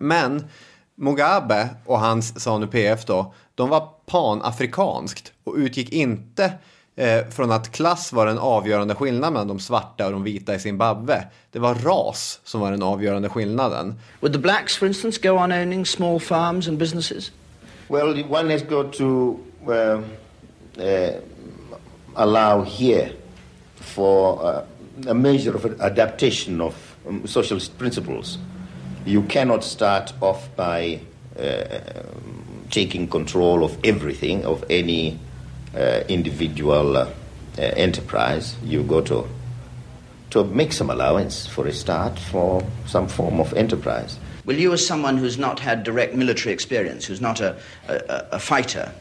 [0.00, 0.46] Men
[0.94, 6.52] Mugabe och hans ZANU-PF då, de var panafrikanskt och utgick inte
[6.96, 10.58] eh, från att klass var den avgörande skillnaden mellan de svarta och de vita i
[10.58, 11.24] Zimbabwe.
[11.52, 13.94] Det var ras som var den avgörande skillnaden.
[14.20, 17.32] Would the blacks, for instance, go on owning small farms and businesses?
[17.88, 19.72] Well, one has got to uh,
[20.82, 21.12] uh,
[22.14, 23.10] allow here
[23.76, 28.38] for uh, a measure of adaptation of um, socialist principles.
[29.04, 31.00] You cannot start off by
[31.38, 31.78] uh,
[32.70, 35.18] taking control of everything, of any
[36.08, 37.10] individual uh,
[37.58, 38.56] uh, enterprise.
[38.62, 39.28] You go to
[40.30, 44.18] to make some allowance for a start for some form of enterprise.
[44.44, 47.56] Will you, as someone who's not had direct military experience, who's not a,
[47.88, 48.92] a, a fighter,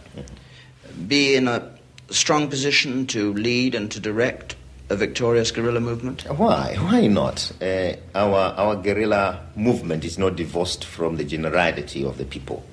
[1.07, 1.71] be in a
[2.09, 4.55] strong position to lead and to direct
[4.89, 6.23] a victorious guerrilla movement?
[6.29, 6.75] Why?
[6.79, 7.51] Why not?
[7.61, 12.63] Uh, our our guerrilla movement is not divorced from the generality of the people.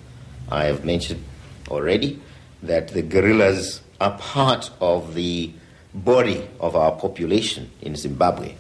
[0.50, 1.24] I have mentioned
[1.68, 2.20] already
[2.62, 5.52] that the guerrillas are part of the
[5.94, 8.54] body of our population in Zimbabwe.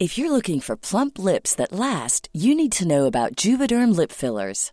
[0.00, 4.10] If you're looking for plump lips that last, you need to know about Juvederm lip
[4.10, 4.72] fillers.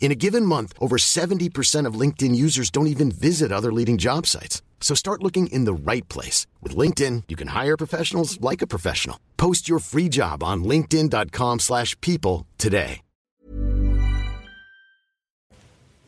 [0.00, 4.26] In a given month, over 70% of LinkedIn users don't even visit other leading job
[4.26, 4.62] sites.
[4.80, 6.46] So start looking in the right place.
[6.62, 9.16] With LinkedIn, you can hire professionals like a professional.
[9.36, 13.02] Post your free job on linkedin.com slash people today.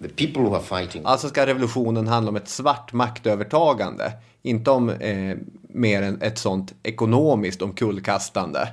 [0.00, 1.02] The people who are fighting.
[1.04, 4.12] Alltså ska revolutionen handla om ett svart maktövertagande.
[4.42, 8.68] Inte om eh, mer än ett sånt ekonomiskt omkullkastande.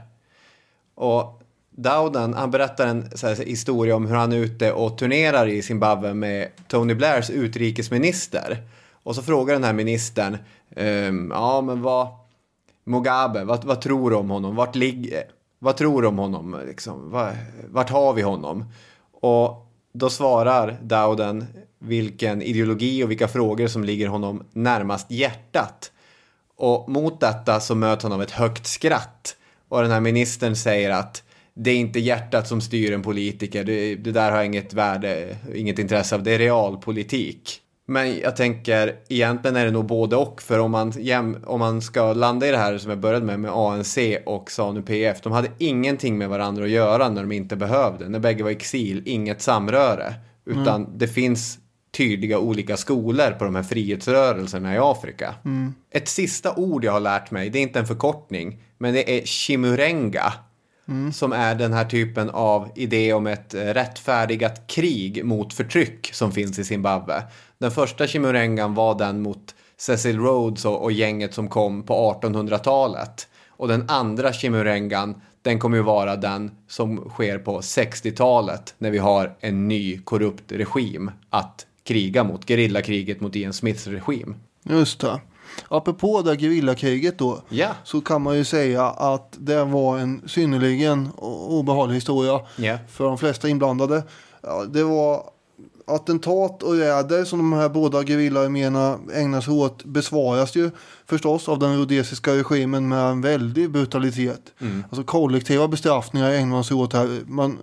[0.95, 1.41] Och
[1.79, 5.61] Dowden, han berättar en så här, historia om hur han är ute och turnerar i
[5.61, 8.57] Zimbabwe med Tony Blairs utrikesminister.
[9.03, 10.37] Och så frågar den här ministern,
[10.75, 12.07] ehm, ja men vad,
[12.83, 14.55] Mugabe, vad, vad tror du om honom?
[14.55, 15.23] Vart ligger,
[15.59, 16.61] vad tror du om honom?
[16.67, 17.37] Liksom, vad,
[17.69, 18.65] vart har vi honom?
[19.21, 21.45] Och då svarar Dowden
[21.79, 25.91] vilken ideologi och vilka frågor som ligger honom närmast hjärtat.
[26.55, 29.35] Och mot detta så möts han av ett högt skratt.
[29.69, 31.23] Och den här ministern säger att
[31.57, 33.63] det är inte hjärtat som styr en politiker.
[33.63, 36.23] Det, det där har inget värde, inget intresse av.
[36.23, 37.61] Det är realpolitik.
[37.89, 40.41] Men jag tänker, egentligen är det nog både och.
[40.41, 43.39] För om man, jäm, om man ska landa i det här som jag började med,
[43.39, 45.21] med ANC och ZANU-PF.
[45.21, 48.09] De hade ingenting med varandra att göra när de inte behövde.
[48.09, 50.13] När bägge var i exil, inget samröre.
[50.45, 50.97] Utan mm.
[50.97, 51.59] det finns
[51.97, 55.35] tydliga olika skolor på de här frihetsrörelserna i Afrika.
[55.45, 55.73] Mm.
[55.91, 59.25] Ett sista ord jag har lärt mig, det är inte en förkortning, men det är
[59.25, 60.33] chimurenga.
[60.87, 61.13] Mm.
[61.13, 66.31] Som är den här typen av idé om ett eh, rättfärdigat krig mot förtryck som
[66.31, 67.23] finns i Zimbabwe.
[67.57, 73.27] Den första chimurengan var den mot Cecil Rhodes och, och gänget som kom på 1800-talet.
[73.49, 78.97] Och den andra chimurengan, den kommer ju vara den som sker på 60-talet när vi
[78.97, 82.47] har en ny korrupt regim att kriga mot.
[82.47, 84.35] Gerillakriget mot Ian Smiths regim.
[84.63, 85.19] Just det.
[85.67, 87.41] Apropå det gerillakriget då.
[87.49, 87.75] Yeah.
[87.83, 92.39] Så kan man ju säga att det var en synnerligen obehaglig historia.
[92.57, 92.79] Yeah.
[92.89, 94.03] För de flesta inblandade.
[94.69, 95.23] Det var
[95.87, 100.71] attentat och räder som de här båda gerillaarméerna ägnar sig åt besvaras ju
[101.05, 104.41] förstås av den rhodesiska regimen med en väldig brutalitet.
[104.61, 104.83] Mm.
[104.89, 107.21] Alltså kollektiva bestraffningar ägnar man sig åt här.
[107.25, 107.57] Man,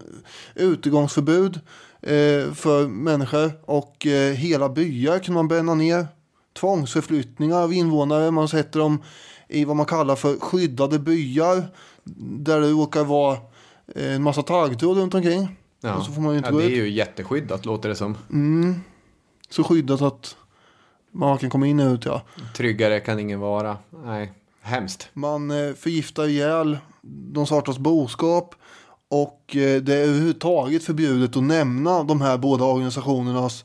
[0.54, 1.60] utegångsförbud
[2.02, 6.06] eh, för människor och eh, hela byar kan man bränna ner.
[6.60, 8.30] Tvångsförflyttningar av invånare.
[8.30, 9.02] Man sätter dem
[9.48, 11.64] i vad man kallar för skyddade byar.
[12.04, 13.38] Där det råkar vara
[13.94, 15.56] en massa taggtråd runt omkring.
[15.80, 15.94] Ja.
[15.94, 18.16] Och så får man inte ja, det är ju jätteskyddat låter det som.
[18.30, 18.80] Mm.
[19.50, 20.36] Så skyddat att
[21.12, 22.22] man kan komma in och ut ja.
[22.56, 23.76] Tryggare kan ingen vara.
[24.04, 25.08] Nej, hemskt.
[25.12, 26.78] Man eh, förgiftar ihjäl
[27.32, 28.54] de svartas boskap.
[29.08, 33.64] Och eh, det är överhuvudtaget förbjudet att nämna de här båda organisationernas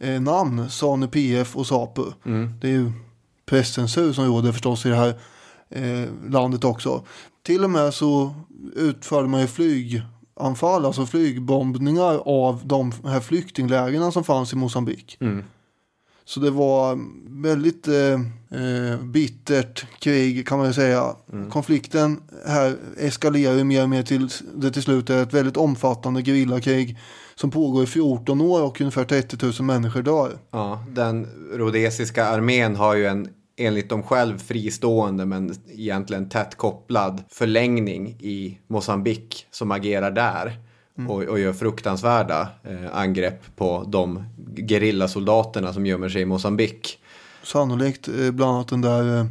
[0.00, 0.70] eh, namn.
[0.70, 2.04] SANU PF och SAPU.
[2.26, 2.54] Mm.
[2.60, 2.92] Det är ju
[3.46, 5.14] presscensur som råder förstås i det här
[5.70, 7.04] eh, landet också.
[7.42, 8.34] Till och med så
[8.76, 15.16] utförde man ju flyganfall, alltså flygbombningar av de här flyktinglägren som fanns i Mosambik.
[15.20, 15.44] Mm.
[16.24, 16.98] Så det var
[17.42, 18.12] väldigt eh,
[18.60, 21.14] eh, bittert krig kan man ju säga.
[21.32, 21.50] Mm.
[21.50, 26.22] Konflikten här eskalerar ju mer och mer till det till slut är ett väldigt omfattande
[26.22, 26.98] gerillakrig
[27.40, 30.38] som pågår i 14 år och ungefär 30 000 människor dör.
[30.50, 37.22] Ja, den rhodesiska armén har ju en enligt dem själv fristående men egentligen tätt kopplad
[37.28, 40.58] förlängning i Mosambik som agerar där.
[40.98, 41.10] Mm.
[41.10, 44.24] Och, och, gör fruktansvärda eh, angrepp på de
[44.68, 46.98] gerillasoldaterna som gömmer sig i Mosambik.
[47.42, 49.26] Sannolikt eh, bland annat den där eh,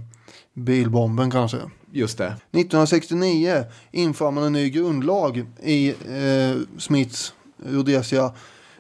[0.54, 1.58] bilbomben kanske.
[1.92, 2.26] Just det.
[2.26, 7.34] 1969 inför man en ny grundlag i eh, Smiths
[7.66, 8.32] Rhodesia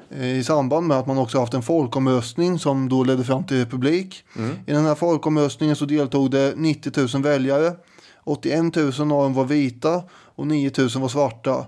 [0.09, 3.57] eh, i samband med att man också haft en folkomröstning som då ledde fram till
[3.57, 4.25] republik.
[4.65, 7.73] I den här folkomröstningen så deltog det 90 000 väljare.
[8.23, 11.65] 81 000 av dem var vita och 9 000 var svarta.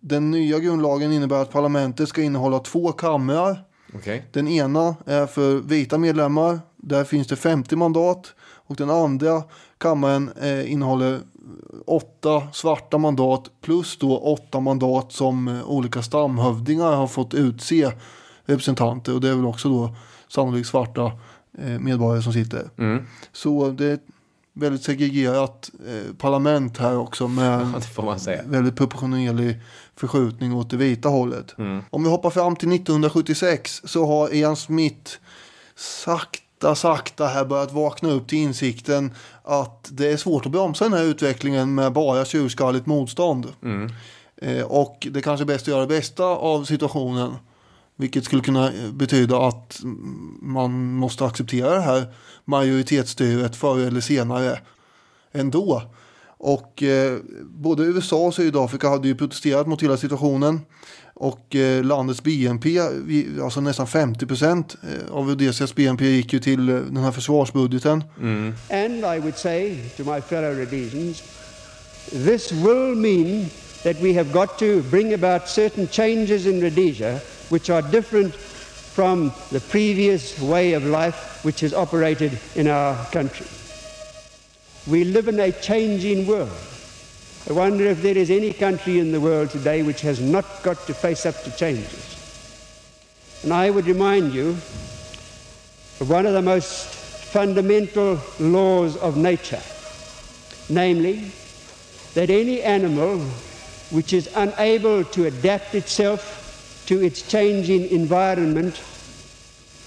[0.00, 3.64] Den nya grundlagen innebär att parlamentet ska innehålla två kamrar.
[3.94, 4.28] Okej.
[4.32, 6.60] Den ena är för vita medlemmar.
[6.76, 8.34] Där finns det 50 mandat.
[8.40, 9.42] Och den andra
[9.78, 11.20] kammaren eh, innehåller
[11.86, 17.92] åtta svarta mandat plus då åtta mandat som eh, olika stamhövdingar har fått utse
[18.44, 19.14] representanter.
[19.14, 19.94] Och det är väl också då
[20.28, 21.12] sannolikt svarta
[21.58, 22.70] eh, medborgare som sitter.
[23.32, 24.06] Så det är ett
[24.52, 27.60] väldigt segregerat eh, parlament här också med
[28.26, 29.60] Ja, väldigt proportionerlig
[29.96, 31.54] förskjutning åt det vita hållet.
[31.90, 35.12] Om vi hoppar fram till 1976 så har Ian Smith
[35.74, 40.92] sakta, sakta här börjat vakna upp till insikten att det är svårt att bromsa den
[40.92, 43.46] här utvecklingen med bara tjurskalligt motstånd.
[44.36, 47.34] Eh, och det kanske är bäst att göra det bästa av situationen.
[47.96, 52.06] Vilket skulle kunna eh, betyda att mm, man måste acceptera det här
[52.44, 54.60] majoritetsstyret förr eller senare
[55.32, 55.82] ändå.
[56.38, 60.60] Och eh, både USA och Sydafrika hade ju protesterat mot hela situationen.
[61.14, 64.76] Och eh, landets BNP, vi- alltså nästan 50 procent
[65.10, 68.04] av Rhodesias BNP gick ju till eh, den här försvarsbudgeten.
[68.70, 71.22] And I would say to my fellow Rhodesians,
[72.10, 73.46] this will mean
[73.82, 77.18] that we have got to bring about certain changes in Rhodesia
[77.50, 78.34] which are different
[78.94, 83.46] from the previous way of life which has operated in our country.
[84.86, 86.56] We live in a changing world.
[87.48, 90.86] I wonder if there is any country in the world today which has not got
[90.86, 92.16] to face up to changes.
[93.42, 94.50] And I would remind you
[96.00, 96.86] of one of the most
[97.32, 99.62] fundamental laws of nature,
[100.68, 101.30] namely
[102.14, 103.18] that any animal
[103.90, 108.80] which is unable to adapt itself to its changing environment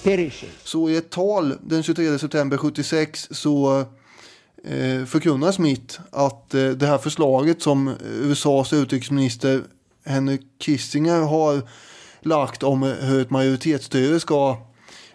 [0.04, 0.50] perishes.
[0.64, 3.86] Så i ett tal den 23 september 76 så eh,
[5.06, 9.64] förkunnar Smith att eh, det här förslaget som USAs utrikesminister
[10.06, 11.62] Henry Kissinger har
[12.22, 14.58] lagt om hur ett majoritetsstyre ska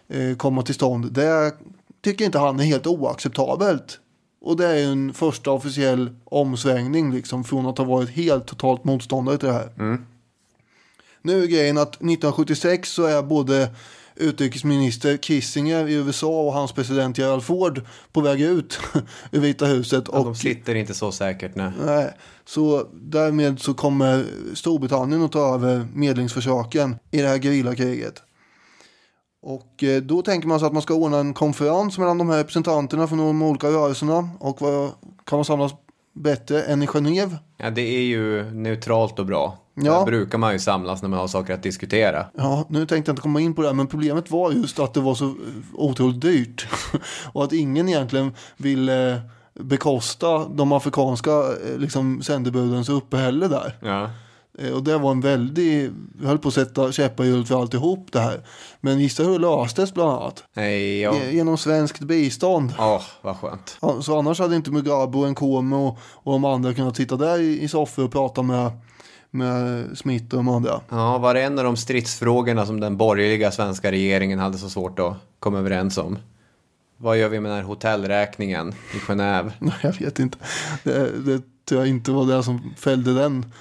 [0.09, 1.13] eh, komma till stånd.
[1.13, 1.55] Det
[2.03, 4.01] tycker inte han är helt oacceptabelt.
[4.41, 8.85] Och det är ju en första officiell omsvängning liksom från att ha varit helt totalt
[8.85, 9.99] motståndare till det här.
[11.23, 13.71] Nu är grejen att 1976 så är både
[14.17, 17.81] utrikesminister Kissinger i USA och hans president Gerald Ford
[18.13, 18.79] på väg ut
[19.31, 20.05] ur Vita huset.
[20.13, 21.55] Ja, och, de sitter inte så säkert.
[21.55, 21.71] Nej.
[21.85, 22.11] nej,
[22.45, 28.23] så därmed så kommer Storbritannien att ta över medlingsförsöken i det här gerillakriget.
[29.43, 32.39] Och eh, då tänker man sig att man ska ordna en konferens mellan de här
[32.39, 34.31] representanterna från de olika rörelserna.
[34.41, 34.91] Och vad
[35.25, 35.73] kan man samlas
[36.15, 37.37] bättre än i Genève?
[37.57, 39.64] Ja, det är ju neutralt och bra.
[39.75, 39.99] Ja.
[39.99, 42.27] Där brukar man ju samlas när man har saker att diskutera.
[42.37, 44.95] Ja, nu tänkte jag inte komma in på det här, men problemet var just att
[44.95, 45.33] det var så eh,
[45.75, 46.67] otroligt dyrt.
[47.33, 49.21] och att ingen egentligen ville
[49.61, 53.79] bekosta de afrikanska eh, liksom, sändebudens uppehälle där.
[53.81, 54.11] Ja.
[54.59, 57.61] Eh, Och det var en väldig, jag höll på att sätta käppar i hjulet för
[57.61, 58.41] alltihop det här.
[58.81, 60.45] Men gissa hur det löstes bland annat?
[60.55, 61.15] Nej, ja.
[61.15, 62.73] Ge- Genom svenskt bistånd.
[62.79, 63.77] Åh, vad skönt.
[63.83, 67.39] Ja, Så annars hade inte Mugabe och Nkomo och, och de andra kunnat sitta där
[67.41, 68.71] i, i soffor och prata med,
[69.35, 70.81] med Smith och de andra.
[70.89, 74.99] Ja, var det en av de stridsfrågorna som den borgerliga svenska regeringen hade så svårt
[74.99, 76.19] att komma överens om?
[76.97, 79.53] Vad gör vi med den här hotellräkningen i Genève?
[79.83, 80.39] Jag vet inte.
[80.83, 83.53] Det, det tror jag inte var det som fällde den.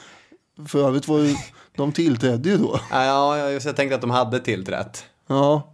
[0.68, 1.36] För övrigt var ju,
[1.76, 2.80] de tillträdde ju då.
[2.92, 5.06] Ja, jag, jag tänkte att de hade tillträtt.
[5.28, 5.73] Ja.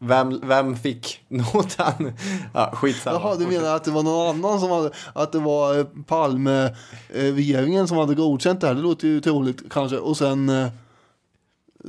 [0.00, 2.12] Vem, vem fick notan?
[2.54, 3.20] Ja, skitsamma.
[3.20, 6.74] Jaha, du menar att det var någon annan som hade, att det var eh, Palme,
[7.14, 8.74] eh, som hade godkänt det här.
[8.74, 9.96] Det låter ju troligt kanske.
[9.98, 10.68] Och sen, eh,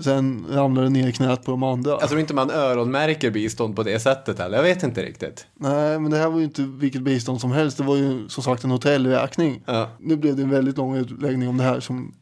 [0.02, 1.92] sen ramlade det ner i knät på de andra.
[1.92, 4.58] Jag tror inte man öronmärker bistånd på det sättet heller.
[4.58, 5.48] Jag vet inte riktigt.
[5.56, 7.78] Nej, men det här var ju inte vilket bistånd som helst.
[7.78, 9.62] Det var ju som sagt en hotellräkning.
[9.66, 9.90] Ja.
[10.00, 12.16] Nu blev det en väldigt lång utläggning om det här som,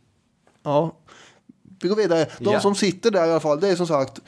[0.63, 0.95] ja.
[1.81, 2.25] Vi går vidare.
[2.39, 2.59] De Ja.
[2.59, 4.21] som sitter där i alla fall, det är som sagt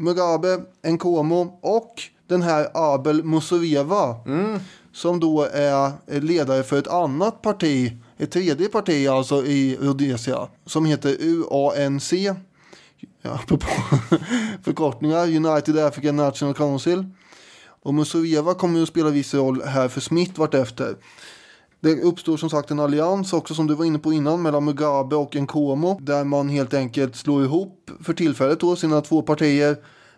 [0.00, 4.16] Mugabe, Nkomo och den här Abel Muzorewa.
[4.92, 10.48] Som då är ledare för ett annat parti, ett tredje parti alltså i Rhodesia.
[10.66, 12.12] Som heter UANC.
[13.22, 13.66] Ja, apropå
[14.62, 17.04] förkortningar, United African National Council.
[17.82, 20.96] Och Muzorewa kommer att spela viss roll här för Smith vartefter.
[21.80, 25.16] Det uppstår som sagt en allians också som du var inne på innan mellan Mugabe
[25.16, 25.98] och Nkomo.
[26.00, 29.76] Där man helt enkelt slår ihop för tillfället då sina två partier.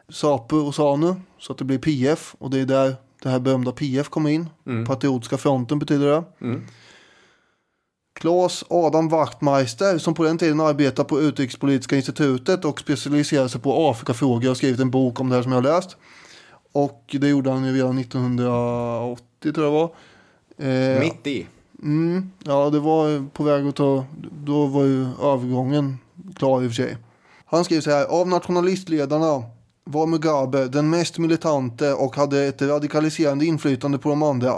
[0.08, 1.14] SAPU och SANU.
[1.38, 2.34] Så att det blir PF.
[2.38, 4.48] Och det är där det här berömda PF kom in.
[4.66, 4.86] Mm.
[4.86, 6.24] Patriotiska fronten betyder det.
[6.40, 6.62] Mm.
[8.14, 13.90] Claes Adam Wachtmeister som på den tiden arbetade på Utrikespolitiska institutet och specialiserade sig på
[13.90, 15.96] Afrikafrågor har skrivit en bok om det här som jag har läst.
[16.72, 19.94] Och det gjorde han ju redan 1980 tror jag det var.
[20.62, 21.46] Eh, Mitt i.
[21.82, 24.04] Mm, ja, det var på väg att ta,
[24.44, 25.98] då var ju övergången
[26.36, 26.96] klar i och för sig.
[27.46, 29.42] Han skriver så här, av nationalistledarna
[29.84, 34.54] var Mugabe den mest militante och hade ett radikaliserande inflytande på de andra.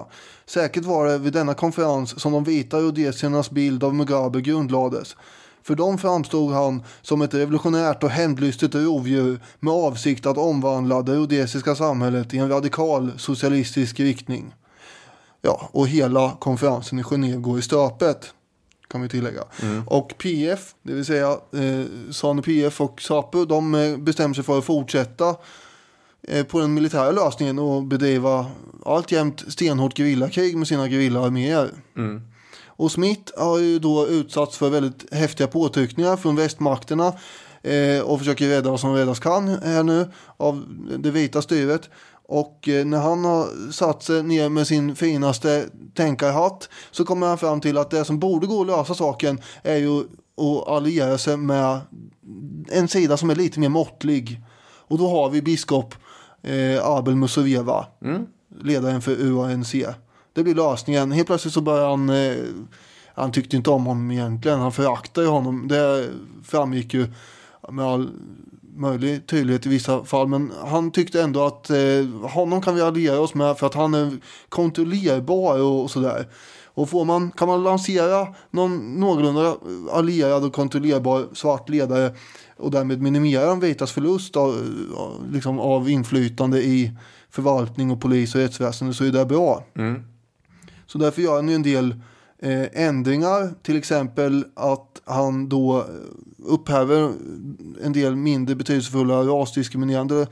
[0.46, 5.16] Säkert var det vid denna konferens som de vita rhodesiernas bild av Mugabe grundlades.
[5.62, 11.14] För dem framstod han som ett revolutionärt och hämndlystigt rovdjur med avsikt att omvandla det
[11.14, 14.52] rhodesiska samhället i en radikal socialistisk riktning.
[15.46, 18.34] Ja, och hela konferensen i Genève går i stöpet.
[18.88, 19.42] Kan vi tillägga.
[19.86, 24.58] Och PF, det vill säga eh, Sane PF och SAPU, de eh, bestämmer sig för
[24.58, 25.36] att fortsätta
[26.28, 28.46] eh, på den militära lösningen och bedriva
[28.84, 31.70] alltjämt stenhårt gerillakrig med sina gerillaarméer.
[32.66, 37.12] Och Smith har ju då utsatts för väldigt häftiga påtryckningar från västmakterna
[37.62, 40.64] eh, och försöker rädda vad som räddas kan här nu av
[40.98, 41.90] det vita styret.
[42.28, 47.38] Och eh, när han har satt sig ner med sin finaste tänkarhatt så kommer han
[47.38, 51.36] fram till att det som borde gå att lösa saken är ju att alliera sig
[51.36, 51.80] med
[52.68, 54.40] en sida som är lite mer måttlig.
[54.88, 55.94] Och då har vi biskop
[56.42, 57.86] eh, Abel Musovieva,
[58.62, 59.74] ledaren för UANC.
[60.32, 61.12] Det blir lösningen.
[61.12, 62.36] Helt plötsligt så börjar han, eh,
[63.14, 65.68] han tyckte inte om honom egentligen, han föraktade ju honom.
[65.68, 66.08] Det
[66.44, 67.06] framgick ju
[67.70, 68.10] med all
[68.76, 70.28] möjlig tydlighet i vissa fall.
[70.28, 73.94] Men han tyckte ändå att eh, honom kan vi alliera oss med för att han
[73.94, 74.12] är
[74.48, 76.28] kontrollerbar och, och sådär.
[76.64, 79.56] Och får man, kan man lansera någon någorlunda
[79.92, 82.14] allierad och kontrollerbar svart ledare
[82.56, 84.54] och därmed minimera de vitas förlust av,
[85.32, 86.92] liksom av inflytande i
[87.30, 89.64] förvaltning och polis och rättsväsende så är det bra.
[90.86, 91.94] Så därför gör han ju en del
[92.44, 93.54] eh, ändringar.
[93.62, 95.84] Till exempel att han då eh,
[96.38, 97.12] upphäver
[97.84, 100.26] en del mindre betydelsefulla rasdiskriminerande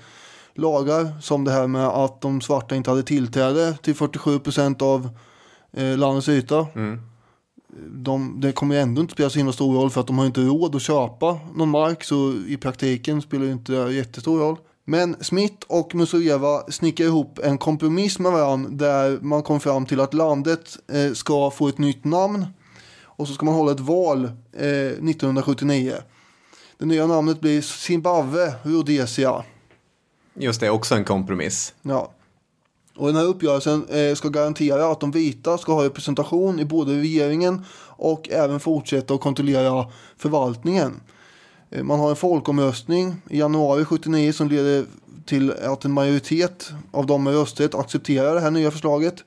[0.55, 1.21] lagar.
[1.21, 5.09] Som det här med att de svarta inte hade tillträde till 47% av
[5.73, 6.67] eh, landets yta.
[7.87, 10.27] De, det kommer ju ändå inte spela så himla stor roll för att de har
[10.27, 12.05] inte råd att köpa någon mark.
[12.05, 14.57] Så i praktiken spelar det inte jättestor roll.
[14.85, 20.01] Men Smith och Musoeva snickar ihop en kompromiss med varandra där man kom fram till
[20.01, 22.47] att landet eh, ska få ett nytt namn
[23.05, 25.95] och så ska man hålla ett val eh, 1979.
[26.78, 29.45] Det nya namnet blir Zimbabwe Rhodesia.
[30.35, 31.74] Just det, också en kompromiss.
[31.83, 32.12] Ja.
[32.97, 36.93] Och den här uppgörelsen eh, ska garantera att de vita ska ha representation i både
[36.93, 41.01] regeringen och även fortsätta att kontrollera förvaltningen.
[41.73, 44.85] Eh, man har en folkomröstning i januari 79 som leder
[45.27, 49.25] till att en majoritet av de med rösträtt accepterar det här nya förslaget.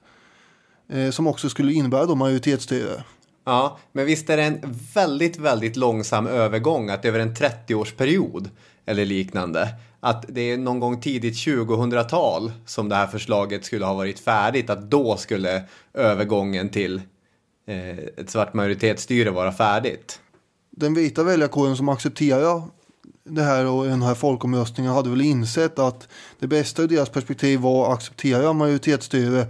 [0.90, 3.04] Eh, som också skulle innebära då majoritetsstyre.
[3.46, 4.60] Ja, men visst är det en
[4.94, 8.50] väldigt, väldigt långsam övergång att över en 30-årsperiod
[8.86, 9.70] eller liknande,
[10.00, 14.70] att det är någon gång tidigt 2000-tal som det här förslaget skulle ha varit färdigt,
[14.70, 17.02] att då skulle övergången till
[17.68, 20.20] eh, ett svart majoritetsstyre vara färdigt
[20.76, 22.64] den vita väljarkåren som accepterar
[23.30, 26.08] det här och den här folkomröstningen hade väl insett att
[26.40, 29.48] det bästa ur deras perspektiv var att acceptera majoritetsstyre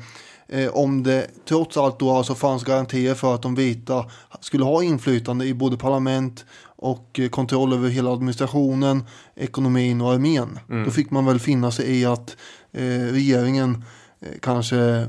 [0.47, 4.05] eh, om det trots allt då alltså fanns garantier för att de vita
[4.39, 9.03] skulle ha inflytande i både parlament och eh, kontroll över hela administrationen,
[9.35, 10.59] ekonomin och armén.
[10.85, 12.37] Då fick man väl finna sig i att
[12.71, 13.83] eh, regeringen
[14.19, 15.07] eh, kanske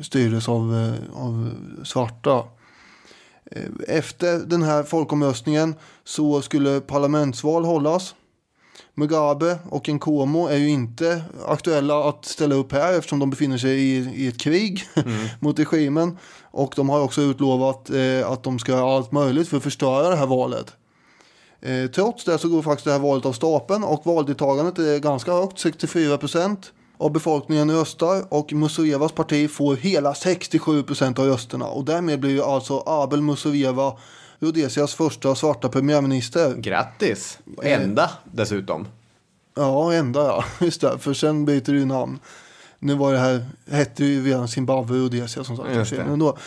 [0.00, 1.50] styrdes av, eh, av
[1.84, 2.44] svarta.
[3.50, 5.74] Eh, Efter den här folkomröstningen
[6.04, 8.14] så skulle parlamentsval hållas.
[8.94, 13.80] Mugabe och Nkomo är ju inte aktuella att ställa upp här eftersom de befinner sig
[13.80, 14.82] i, i ett krig
[15.40, 16.18] mot regimen.
[16.42, 20.08] Och de har också utlovat eh, att de ska göra allt möjligt för att förstöra
[20.08, 20.72] det här valet.
[21.60, 25.32] Eh, trots det så går faktiskt det här valet av stapeln och valdeltagandet är ganska
[25.32, 31.66] högt, 64 procent av befolkningen röstar och Musoevas parti får hela 67 procent av rösterna
[31.66, 33.96] och därmed blir ju alltså Abel Musoeva
[34.38, 36.54] Rhodesias första svarta premiärminister.
[36.54, 37.38] Grattis!
[37.62, 38.86] Enda dessutom.
[39.56, 42.18] Ja, enda ja, just det, för sen byter ju namn.
[42.78, 45.74] Nu var det här, hette ju redan Zimbabwe och Rhodesia som sagt.
[45.74, 46.04] Just det.
[46.04, 46.38] Men då,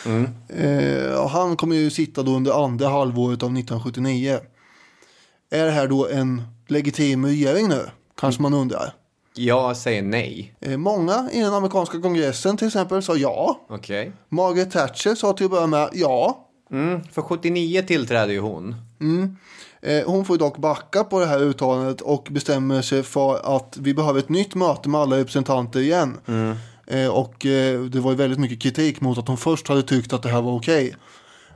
[0.50, 4.40] eh, och han kommer ju sitta då under andra halvåret av 1979.
[5.52, 7.90] Är det här då en legitim regering nu?
[8.20, 8.94] Kanske man undrar.
[9.36, 10.56] Jag säger nej.
[10.60, 13.60] Eh, många i den amerikanska kongressen till exempel sa ja.
[13.70, 14.12] Okej.
[14.30, 16.48] Margaret Thatcher sa till att börja med ja.
[16.72, 18.76] Mm, för 79 tillträder ju hon.
[19.82, 23.94] Eh, hon får dock backa på det här uttalandet och bestämmer sig för att vi
[23.94, 26.18] behöver ett nytt möte med alla representanter igen.
[26.88, 30.14] Eh, och eh, det var ju väldigt mycket kritik mot att de först hade tyckt
[30.14, 30.96] att det här var okej.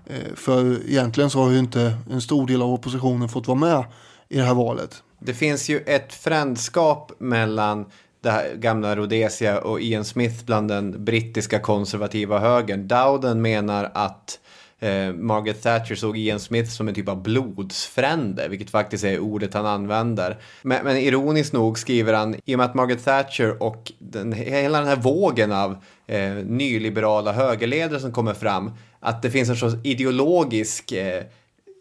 [0.05, 3.84] Eh, för egentligen så har ju inte en stor del av oppositionen fått vara med
[4.30, 5.03] i det här valet.
[5.20, 7.86] Det finns ju ett frändskap mellan
[8.22, 12.88] det här gamla Rhodesia och Ian Smith bland den brittiska konservativa högern.
[12.88, 14.39] Dowden menar att
[14.80, 19.53] eh, Margaret Thatcher såg Ian Smith som en typ av blodsfrände, vilket faktiskt är ordet
[19.53, 20.38] han använder.
[20.61, 24.80] Men, men ironiskt nog skriver han, i och med att Margaret Thatcher och den, hela
[24.80, 29.76] den här vågen av eh, nyliberala högerledare som kommer fram, att det finns en sorts
[29.84, 31.24] ideologisk eh,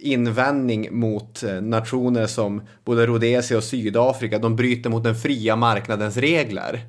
[0.00, 4.38] invändning mot eh, nationer som både Rhodesia och Sydafrika.
[4.38, 6.80] De bryter mot den fria marknadens regler.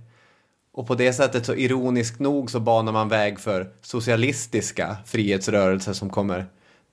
[0.73, 6.09] Och på det sättet så ironiskt nog så banar man väg för socialistiska frihetsrörelser som
[6.09, 6.45] kommer,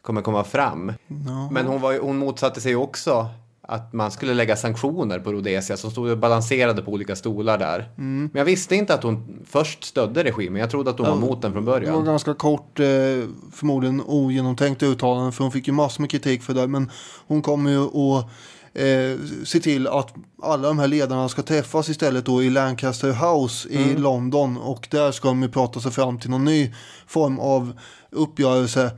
[0.03, 0.93] kommer komma fram.
[1.07, 1.49] No.
[1.51, 3.29] Men hon, var, hon motsatte sig också
[3.69, 7.79] att man skulle lägga sanktioner på Rhodesia som stod och balanserade på olika stolar där.
[7.99, 8.31] Mm.
[8.33, 10.61] Men jag visste inte att hon först stödde regimen.
[10.61, 12.05] Jag trodde att hon Ja, var mot den från Det var början.
[12.05, 12.87] ganska kort, eh,
[13.53, 16.67] förmodligen ogenomtänkt uttalande för hon fick ju massor med kritik för det.
[16.67, 16.91] Men
[17.27, 18.25] hon kommer ju att
[18.75, 23.69] eh, se till att alla de här ledarna ska träffas istället då i Lancaster House
[23.69, 24.03] i Mm.
[24.03, 24.57] London.
[24.57, 26.75] Och där ska de ju prata sig fram till någon ny
[27.07, 27.73] form av
[28.11, 28.91] uppgörelse.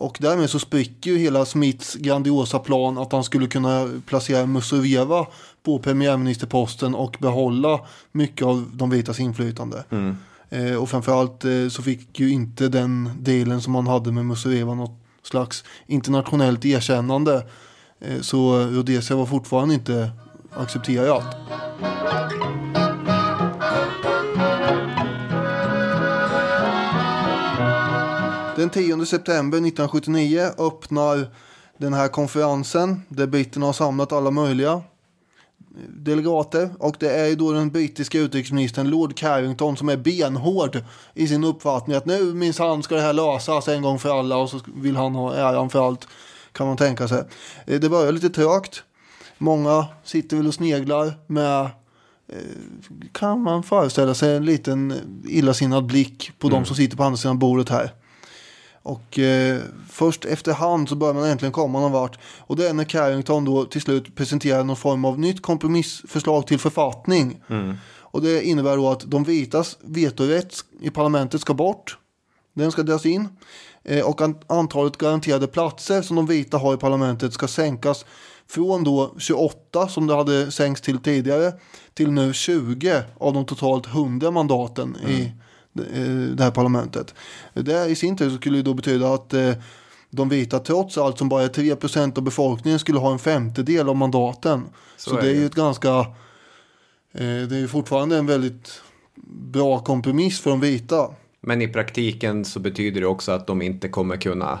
[0.00, 5.26] Och därmed så spricker ju hela Smiths grandiosa plan att han skulle kunna placera Muzorewa
[5.62, 7.80] på premiärministerposten och behålla
[8.12, 9.84] mycket av de vitas inflytande.
[9.90, 10.16] Mm.
[10.48, 14.74] Eh, och framförallt eh, så fick ju inte den delen som man hade med Muzorewa
[14.74, 17.46] något slags internationellt erkännande.
[18.00, 20.10] Eh, så Rhodesia var fortfarande inte
[20.56, 21.36] accepterat.
[28.58, 31.26] Den 10 september 1979 öppnar
[31.76, 34.82] den här konferensen där britterna har samlat alla möjliga
[35.88, 40.82] delegater och det är ju då den brittiska utrikesministern Lord Carrington som är benhård
[41.14, 44.50] i sin uppfattning att nu minsann ska det här lösas en gång för alla och
[44.50, 46.08] så vill han ha äran för allt
[46.52, 47.24] kan man tänka sig.
[47.66, 48.82] Eh, Det börjar lite trögt.
[49.38, 51.60] Många sitter väl och sneglar med
[52.28, 52.38] eh,
[53.12, 54.94] kan man föreställa sig en liten
[55.24, 57.92] illasinnad blick på de som sitter på andra sidan bordet här.
[58.88, 59.60] Och eh,
[59.90, 62.18] först efterhand så börjar man äntligen komma någon vart.
[62.38, 66.58] Och det är när Carrington då till slut presenterar någon form av nytt kompromissförslag till
[66.58, 67.40] författning.
[68.00, 71.98] Och det innebär då att de vitas vetorätt i parlamentet ska bort.
[72.54, 73.28] Den ska dras in.
[73.84, 78.04] Eh, och an- antalet garanterade platser som de vita har i parlamentet ska sänkas
[78.50, 81.52] från då 28 som det hade sänkts till tidigare
[81.94, 85.28] till nu 20 av de totalt 100 mandaten i eh,
[86.36, 87.14] det här parlamentet.
[87.54, 89.52] Det i sin tur skulle då betyda att eh,
[90.10, 93.96] de vita trots allt som bara är 3% av befolkningen skulle ha en femtedel av
[93.96, 94.64] mandaten.
[94.96, 98.82] Så, Så det är ju ett ganska, eh, det är ju fortfarande en väldigt
[99.26, 101.10] bra kompromiss för de vita.
[101.40, 104.58] Men i praktiken så betyder det också att de inte kommer kunna eh,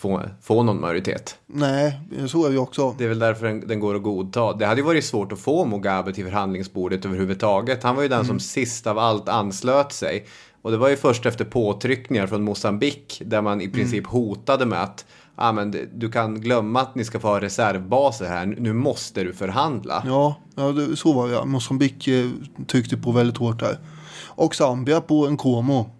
[0.00, 1.38] få, få någon majoritet.
[1.46, 2.94] Nej, så är ju också.
[2.98, 4.52] Det är väl därför den, den går att godta.
[4.52, 7.82] Det hade ju varit svårt att få Mugabe till förhandlingsbordet överhuvudtaget.
[7.82, 8.26] Han var ju den Mm.
[8.28, 10.26] som sist av allt anslöt sig.
[10.62, 14.82] Och det var ju först efter påtryckningar från Mosambik där man i princip hotade med
[14.82, 15.04] att
[15.36, 18.46] ah, men du kan glömma att ni ska få ha reservbaser här.
[18.46, 20.02] Nu måste du förhandla.
[20.06, 21.44] Ja, ja det, så var det.
[21.44, 22.30] Mosambik eh,
[22.66, 23.78] tryckte på väldigt hårt där.
[24.26, 25.90] Och Zambia på Nkomo.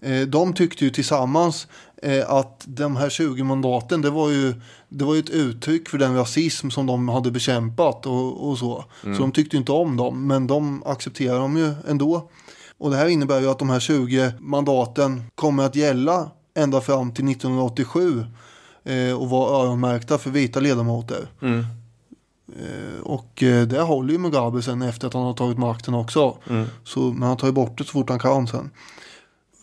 [0.00, 1.91] Eh, de tyckte ju tillsammans eh,
[2.26, 4.54] att de här 20 mandaten, det var ju,
[4.88, 8.84] det var ju ett uttryck för den rasism som de hade bekämpat och, och så.
[9.04, 9.16] Mm.
[9.16, 12.30] Så de tyckte inte om dem, men de accepterar dem ju ändå.
[12.78, 17.14] Och det här innebär ju att de här 20 mandaten kommer att gälla ända fram
[17.14, 18.24] till 1987
[18.84, 21.26] eh, och vara öronmärkta för vita ledamöter.
[21.42, 21.64] Mm.
[22.48, 26.36] Eh, och eh, det håller ju Mugabe sen efter att han har tagit makten också.
[26.50, 26.66] Mm.
[26.84, 28.70] Så, men han tar ju bort det så fort han kan sen.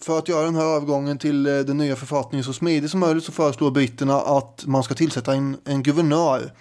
[0.09, 3.23] För att göra den här övergången till eh, den nya författningen så smidig som möjligt
[3.23, 6.53] så föreslår britterna att man ska tillsätta en, en guvernör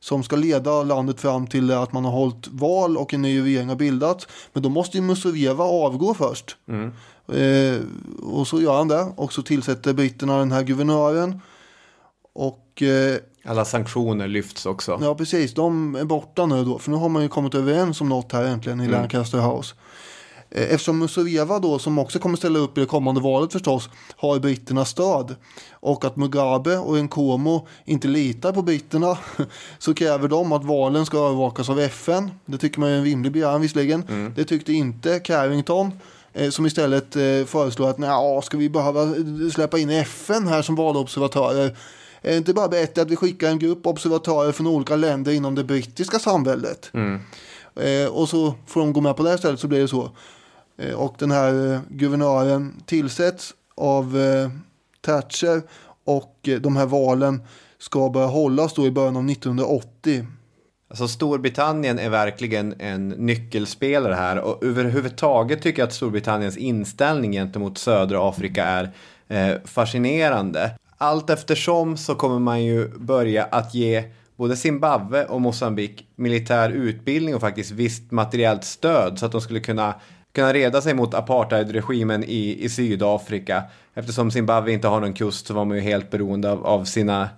[0.00, 3.68] som ska leda landet fram till att man har hållit val och en ny regering
[3.68, 4.26] har bildats.
[4.52, 6.56] Men då måste ju Muzorewa avgå först.
[6.68, 6.92] Mm.
[7.32, 7.80] Eh,
[8.22, 11.40] och så gör han det och så tillsätter britterna den här guvernören.
[12.34, 14.98] Och eh, Alla sanktioner lyfts också.
[15.02, 15.54] Ja, precis.
[15.54, 16.78] De är borta nu då.
[16.78, 19.00] För nu har man ju kommit överens om något här äntligen i Mm.
[19.00, 19.74] Lancaster House.
[20.50, 24.38] Eh, Eftersom Muzorewa då, som också kommer ställa upp i det kommande valet förstås, har
[24.38, 25.36] britternas stöd.
[25.72, 29.18] Och att Mugabe och Nkomo inte litar på britterna.
[29.78, 32.30] Så kräver de att valen ska övervakas av FN.
[32.46, 34.32] Det tycker man är en rimlig begäran visserligen.
[34.36, 35.92] Det tyckte inte Carrington.
[36.32, 40.62] eh, Som istället eh, föreslår att nej, ska vi behöva eh, släppa in FN här
[40.62, 41.76] som valobservatörer?
[42.22, 45.54] Är det inte bara bättre att vi skickar en grupp observatörer från olika länder inom
[45.54, 46.90] det brittiska samväldet?
[46.94, 47.20] Mm.
[48.12, 50.10] Och så får de gå med på det här stället så blir det så.
[50.80, 54.50] Eh, och den här eh, guvernören tillsätts av eh,
[55.00, 55.62] Thatcher
[56.04, 57.42] och de här valen
[57.78, 60.26] ska börja hållas då i början av 1980.
[60.90, 67.78] Alltså Storbritannien är verkligen en nyckelspelare här och överhuvudtaget tycker jag att Storbritanniens inställning gentemot
[67.78, 68.90] södra Afrika är
[69.28, 70.70] eh, fascinerande.
[70.98, 74.04] Allt eftersom så kommer man ju börja att ge
[74.36, 79.60] både Zimbabwe och Mosambik militär utbildning och faktiskt visst materiellt stöd så att de skulle
[79.60, 79.94] kunna
[80.32, 83.62] kunna reda sig mot apartheidregimen i, i Sydafrika.
[83.94, 87.28] Eftersom Zimbabwe inte har någon kust så var man ju helt beroende av, av sina,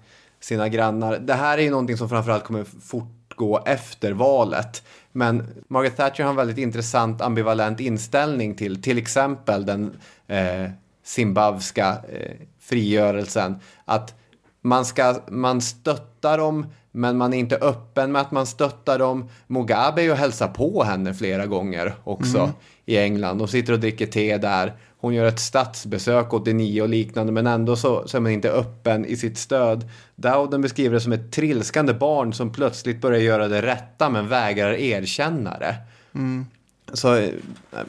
[0.40, 1.18] sina grannar.
[1.18, 4.82] Det här är ju någonting som framförallt kommer fortgå efter valet.
[5.12, 10.70] Men Margaret Thatcher har en väldigt intressant ambivalent inställning till till exempel den eh,
[11.04, 13.56] zimbabska eh, frigörelsen.
[13.84, 14.14] Att
[14.60, 19.28] man, ska, man stöttar dem men man är inte öppen med att man stöttar dem.
[19.46, 22.50] Mugabe är ju hälsar på henne flera gånger också mm.
[22.86, 23.38] i England.
[23.38, 24.72] De sitter och dricker te där.
[25.00, 29.04] Hon gör ett statsbesök 89 och liknande men ändå så, så är man inte öppen
[29.04, 29.88] i sitt stöd.
[30.16, 34.72] Dowden beskriver det som ett trilskande barn som plötsligt börjar göra det rätta men vägrar
[34.72, 35.76] erkänna det.
[36.14, 36.46] Mm.
[36.92, 37.30] Så eh,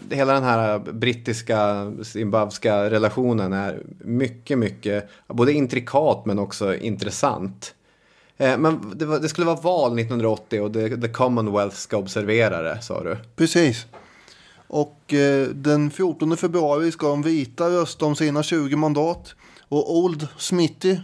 [0.10, 7.76] hela den här brittiska zimbabska relationen är mycket, mycket både intrikat men också intressant.
[8.44, 12.62] Eh, men det, var, det, skulle vara val 1980 och det, The Commonwealth ska observera
[12.62, 13.18] det, sa du?
[13.36, 13.86] Precis.
[14.68, 19.36] Och eh, den 14 februari ska de vita rösta om sina 20 mandat.
[19.70, 20.98] Och Old Smithy,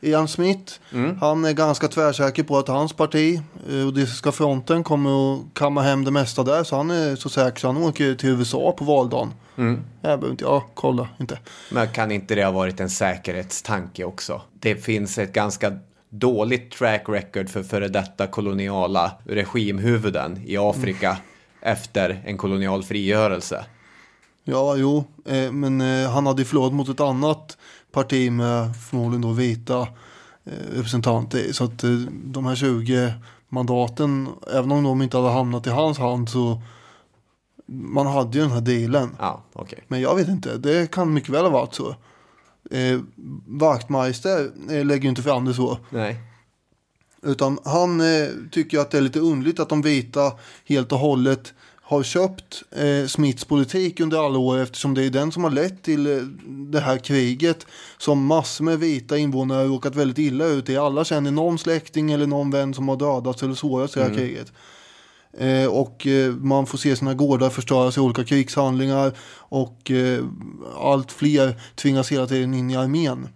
[0.00, 1.18] Ian Smith, mm.
[1.18, 6.04] han är ganska tvärsäker på att hans parti, eh, Odysseska fronten, kommer att kamma hem
[6.04, 6.64] det mesta där.
[6.64, 9.32] Så han är så säker så han åker till USA på valdagen.
[9.58, 9.80] Mm.
[10.00, 11.38] Jag behöver inte jag kolla, inte.
[11.70, 14.42] Men kan inte det ha varit en säkerhetstanke också?
[14.52, 15.72] Det finns ett ganska
[16.08, 21.20] dåligt track record för före detta koloniala regimhuvuden i Afrika mm.
[21.60, 23.64] efter en kolonial frigörelse.
[24.44, 27.58] Ja, jo, eh, men eh, han hade ju förlorat mot ett annat
[27.92, 29.80] parti med förmodligen då vita
[30.44, 31.52] eh, representanter.
[31.52, 33.12] Så att eh, de här 20
[33.48, 36.62] mandaten, även om de inte hade hamnat i hans hand så
[37.66, 39.16] man hade ju den här dealen.
[39.18, 39.78] Ja, okay.
[39.88, 41.94] Men jag vet inte, det kan mycket väl ha varit så.
[42.70, 43.00] Eh,
[43.46, 45.78] Wachtmeister eh, lägger inte fram det så.
[45.90, 46.20] Nej.
[47.22, 50.32] Utan han eh, tycker att det är lite underligt att de vita
[50.64, 51.54] helt och hållet
[51.88, 55.82] har köpt eh, Smiths politik under alla år eftersom det är den som har lett
[55.82, 57.66] till eh, det här kriget
[57.98, 60.76] som massor med vita invånare har råkat väldigt illa ut i.
[60.76, 64.12] Alla känner någon släkting eller någon vän som har dödats eller sårats i det här
[64.12, 64.20] mm.
[64.20, 64.52] kriget.
[65.38, 70.24] Eh, och eh, man får se sina gårdar förstöras i olika krigshandlingar och eh,
[70.80, 73.28] allt fler tvingas hela tiden in i armén.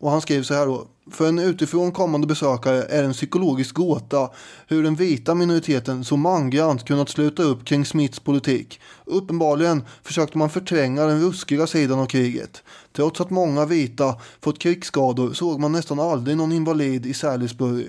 [0.00, 0.86] Och han skrev så här då.
[1.10, 4.30] För en utifrån kommande besökare är det en psykologisk gåta
[4.66, 8.80] hur den vita minoriteten så mangrant kunnat sluta upp kring Smiths politik.
[9.04, 12.62] Uppenbarligen försökte man förtränga den ruskiga sidan av kriget.
[12.92, 17.86] Trots att många vita fått krigsskador såg man nästan aldrig någon invalid i Salisbury,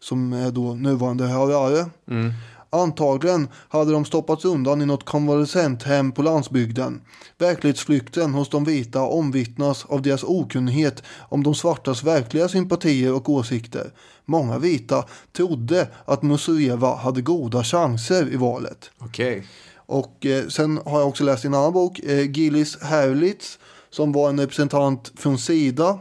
[0.00, 1.86] som är då nuvarande Harare.
[2.08, 2.32] Mm.
[2.74, 7.00] Antagligen hade de stoppats undan i något konvalescenthem på landsbygden.
[7.38, 13.90] Verklighetsflykten hos de vita omvittnas av deras okunnighet om de svartas verkliga sympatier och åsikter.
[14.24, 18.90] Många vita trodde att Musueva hade goda chanser i valet.
[18.98, 19.32] Okej.
[19.32, 19.42] Okay.
[19.86, 23.58] Och eh, sen har jag också läst en annan bok, eh, Gillis Herlitz,
[23.90, 25.98] som var en representant från Sida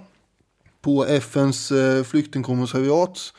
[0.81, 3.33] på FNs eh, flyktingkommissariats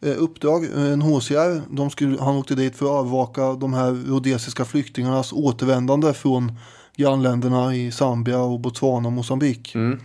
[0.00, 1.74] uppdrag, en HCR.
[1.76, 6.52] De skulle, han åkte dit för att övervaka de här rhodesiska flyktingarnas återvändande från
[6.96, 9.74] grannländerna i Zambia och Botswana och Mosambik.
[9.74, 10.00] Mm.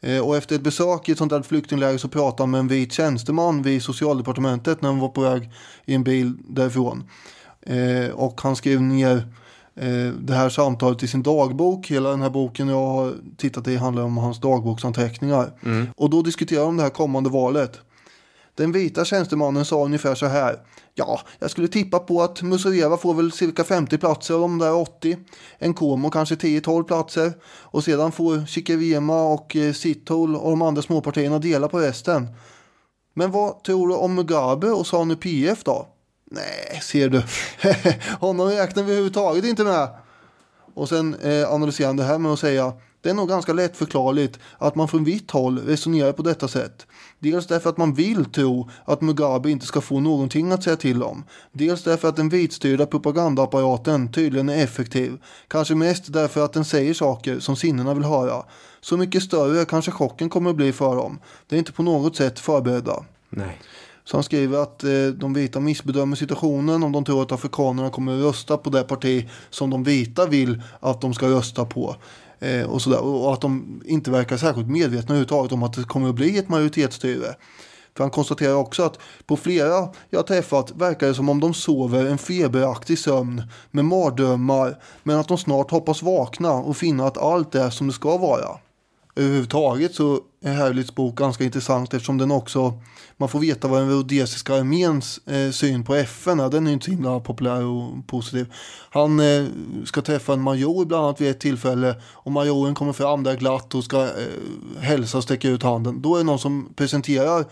[0.00, 2.68] Eh, och efter ett besök i ett sånt där flyktingläger så pratade han med en
[2.68, 5.50] vit tjänsteman vid socialdepartementet när han var på väg
[5.84, 7.10] i en bil därifrån.
[7.62, 9.28] Eh, och han skrev ner
[10.20, 11.90] det här samtalet i sin dagbok.
[11.90, 15.52] Hela den här boken jag har tittat i handlar om hans dagboksanteckningar.
[15.64, 15.86] Mm.
[15.96, 17.80] Och då diskuterar de det här kommande valet.
[18.56, 20.58] Den vita tjänstemannen sa ungefär så här.
[20.94, 24.74] Ja, jag skulle tippa på att Musoreva får väl cirka 50 platser av de där
[24.74, 25.16] 80.
[25.58, 27.32] En Komo kanske 10-12 platser.
[27.44, 32.28] Och sedan får Chikevema och eh, Sithol och de andra småpartierna dela på resten.
[33.14, 35.86] Men vad tror du om Mugabe och Sanu PF då?
[36.30, 37.22] Nej, ser du.
[38.20, 39.88] Honom räknar vi överhuvudtaget inte med.
[40.74, 42.72] Och sen eh, analyserar han det här med att säga
[43.06, 46.86] det är nog ganska lättförklarligt att man från vitt håll resonerar på detta sätt.
[47.18, 51.02] Dels därför att man vill tro att Mugabe inte ska få någonting att säga till
[51.02, 51.24] om.
[51.52, 55.18] Dels därför att den vitstyrda propagandaapparaten tydligen är effektiv.
[55.48, 58.42] Kanske mest därför att den säger saker som sinnena vill höra.
[58.80, 61.18] Så mycket större kanske chocken kommer att bli för dem.
[61.46, 63.04] Det är inte på något sätt förberedda.
[63.30, 63.60] Nej.
[64.04, 68.18] Så han skriver att eh, de vita missbedömer situationen om de tror att afrikanerna kommer
[68.18, 71.96] att rösta på det parti som de vita vill att de ska rösta på.
[72.40, 73.00] Eh, och, sådär.
[73.00, 76.48] och att de inte verkar särskilt medvetna överhuvudtaget om att det kommer att bli ett
[76.48, 77.34] majoritetsstyre.
[77.96, 82.06] För han konstaterar också att på flera jag träffat verkar det som om de sover
[82.06, 87.54] en feberaktig sömn med mardrömmar men att de snart hoppas vakna och finna att allt
[87.54, 88.58] är som det ska vara.
[89.16, 92.80] Överhuvudtaget så är Herlitz bok ganska intressant eftersom den också
[93.16, 96.50] man får veta vad den rhodesiska arméns eh, syn på FN är.
[96.50, 98.52] Den är inte så himla populär och positiv.
[98.90, 99.44] Han eh,
[99.84, 103.74] ska träffa en major bland annat vid ett tillfälle och majoren kommer fram där glatt
[103.74, 104.10] och ska eh,
[104.80, 106.02] hälsa och sträcka ut handen.
[106.02, 107.44] Då är det någon som presenterar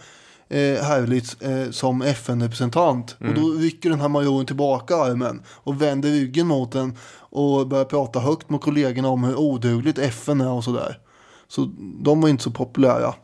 [0.48, 3.16] eh, Herlitz eh, som FN-representant.
[3.20, 3.32] Mm.
[3.32, 7.84] Och då rycker den här majoren tillbaka armen och vänder ryggen mot den och börjar
[7.84, 10.98] prata högt med kollegorna om hur odugligt FN är och sådär.
[11.48, 13.14] Så de var inte så populära.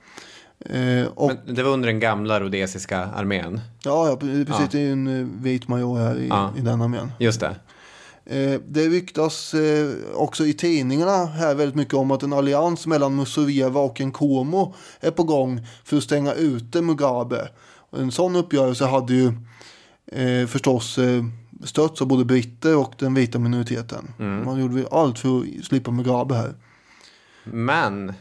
[0.66, 3.60] Eh, och, Men det var under den gamla rhodesiska armén.
[3.84, 4.46] ja, ja, precis.
[4.48, 4.68] Ja.
[4.70, 6.52] Det är ju en eh, vit major här i, Ja.
[6.56, 7.12] i den armén.
[7.18, 7.56] Just det.
[8.26, 13.16] Eh, det ryktas eh, också i tidningarna här väldigt mycket om att en allians mellan
[13.16, 17.48] Muzorewa och Nkomo är på gång för att stänga ute Mugabe.
[17.90, 19.32] Och en sån uppgörelse hade ju
[20.12, 21.24] eh, förstås eh,
[21.64, 24.10] stötts av både britter och den vita minoriteten.
[24.44, 26.54] Man gjorde allt för att slippa Mugabe här.
[27.52, 28.12] Men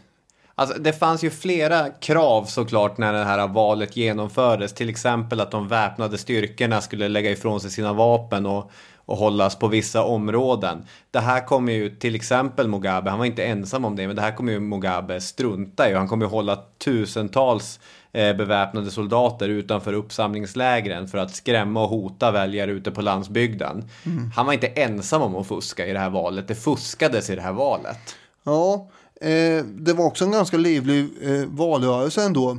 [0.56, 4.74] alltså, det fanns ju flera krav såklart när det här valet genomfördes.
[4.74, 9.56] Till exempel att de väpnade styrkorna skulle lägga ifrån sig sina vapen och, och hållas
[9.56, 10.86] på vissa områden.
[11.12, 14.22] Det här kommer ju till exempel Mugabe, han var inte ensam om det, men det
[14.22, 15.94] här kommer ju Mugabe strunta i.
[15.94, 17.80] Han kommer ju hålla tusentals
[18.12, 23.90] eh, beväpnade soldater utanför uppsamlingslägren för att skrämma och hota väljare ute på landsbygden.
[24.36, 27.42] Han var inte ensam om att fuska i det här valet, det fuskades i det
[27.42, 28.16] här valet.
[28.44, 28.88] Ja,
[29.22, 32.58] eh, det var också en ganska livlig eh, valrörelse ändå.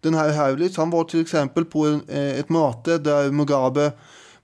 [0.00, 3.92] Den här Herlitz, han var till exempel på en, eh, ett möte där Mugabe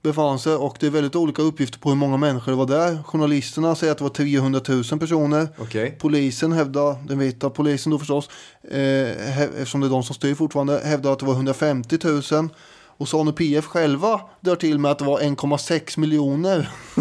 [0.05, 3.03] befann sig och det är väldigt olika uppgifter på hur många människor det var där.
[3.03, 5.47] Journalisterna säger att det var 300 000 personer.
[5.57, 5.97] Okej.
[5.99, 8.29] Polisen hävdar, den vita polisen då förstås,
[8.71, 12.49] eh, eftersom det är de som styr fortfarande, hävdar att det var 150 000.
[12.97, 16.69] Och ZANU PF själva drar till med att det var 1,6 miljoner.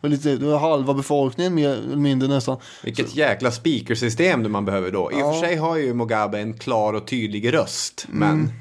[0.00, 2.56] Det var lite- det var halva befolkningen mer eller mindre nästan.
[2.84, 5.12] Vilket jäkla speakersystem man behöver då.
[5.12, 5.32] I och Ja.
[5.32, 8.06] för sig har ju Mugabe en klar och tydlig röst.
[8.10, 8.52] Men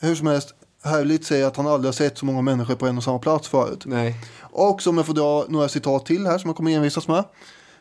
[0.00, 0.54] Hur som helst,
[0.84, 3.48] Herlitz säger att han aldrig har sett så många människor på en och samma plats
[3.48, 3.82] förut.
[3.86, 4.14] nej.
[4.40, 7.24] Och som jag får dra några citat till här som jag kommer envisas med.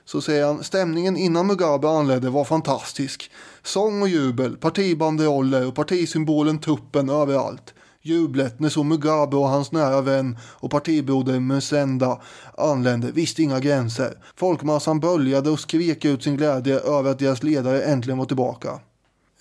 [0.06, 3.32] Så säger han, stämningen innan Mugabe anlände var fantastisk.
[3.64, 7.74] Sång och jubel, partibanderoller och partisymbolen tuppen överallt.
[8.08, 12.22] Jublet när så Mugabe och hans nära vän och partibroder Musenda
[12.58, 14.14] anlände visste inga gränser.
[14.36, 18.80] Folkmassan böljade och skrek ut sin glädje över att deras ledare äntligen var tillbaka.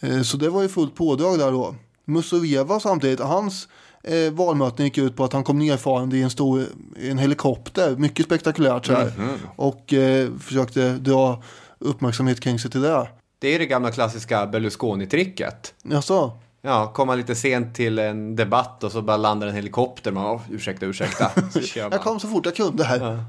[0.01, 1.75] Eh, Så det var ju fullt pådrag där då.
[2.05, 3.69] Muzorewa samtidigt, hans
[4.03, 6.65] eh, valmöten gick ut på att han kom nerfarande i en stor
[6.97, 9.13] i en helikopter, mycket spektakulärt så här.
[9.57, 11.43] Och eh, försökte dra
[11.79, 13.09] uppmärksamhet kring sig till det.
[13.39, 15.75] Det är det gamla klassiska Berlusconi-tricket.
[15.83, 16.33] Jaså?
[16.67, 20.13] Ja, komma lite sent till en debatt och så bara landar en helikopter.
[20.13, 21.31] Man, oh, ursäkta, ursäkta.
[21.75, 23.25] Jag kom så fort jag kunde här.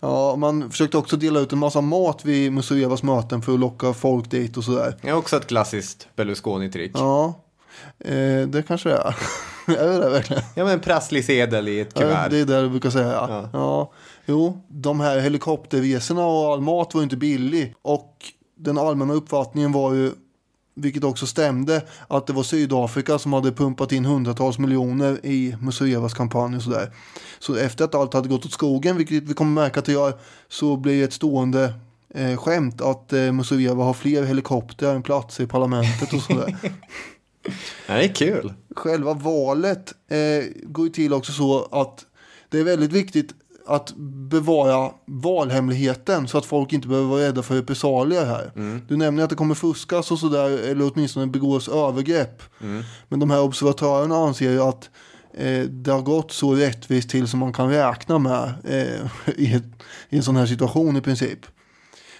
[0.00, 0.36] Ja.
[0.36, 4.30] man försökte också dela ut en massa mat vid Muzorewas möten för att locka folk
[4.30, 4.96] dit och sådär.
[5.02, 6.90] Det är också ett klassiskt Berlusconi-trick.
[6.94, 7.34] Ja,
[7.98, 9.14] eh, det kanske det är.
[9.78, 10.42] är det verkligen?
[10.54, 12.30] Ja, men en prasslig sedel i ett Ja, kuvert.
[12.30, 13.12] det är det du brukar säga.
[13.12, 13.48] Ja.
[13.52, 13.92] Ja.
[14.26, 17.74] Jo, de här helikopterresorna och all mat var ju inte billig.
[17.82, 18.16] Och
[18.56, 20.10] den allmänna uppfattningen var ju,
[20.74, 26.14] vilket också stämde, att det var Sydafrika som hade pumpat in hundratals miljoner i Muzorewas
[26.14, 26.92] kampanj och sådär.
[27.38, 30.18] Så efter att allt hade gått åt skogen, vilket vi kommer märka att det gör,
[30.48, 31.74] så blir det ett stående
[32.14, 36.56] eh, skämt att eh, Muzorewa har fler helikoptrar än platser i parlamentet och sådär.
[37.86, 38.52] Det är kul.
[38.76, 42.06] Själva valet eh, går ju till också så att
[42.48, 43.34] det är väldigt viktigt
[43.66, 43.92] att
[44.30, 48.52] bevara valhemligheten så att folk inte behöver vara rädda för repressalier här.
[48.88, 52.42] Du nämner att det kommer fuskas och sådär eller åtminstone begås övergrepp.
[53.08, 54.90] Men de här observatörerna anser ju att
[55.34, 59.82] eh, det har gått så rättvist till som man kan räkna med eh, i, ett,
[60.08, 61.38] i en sån här situation i princip.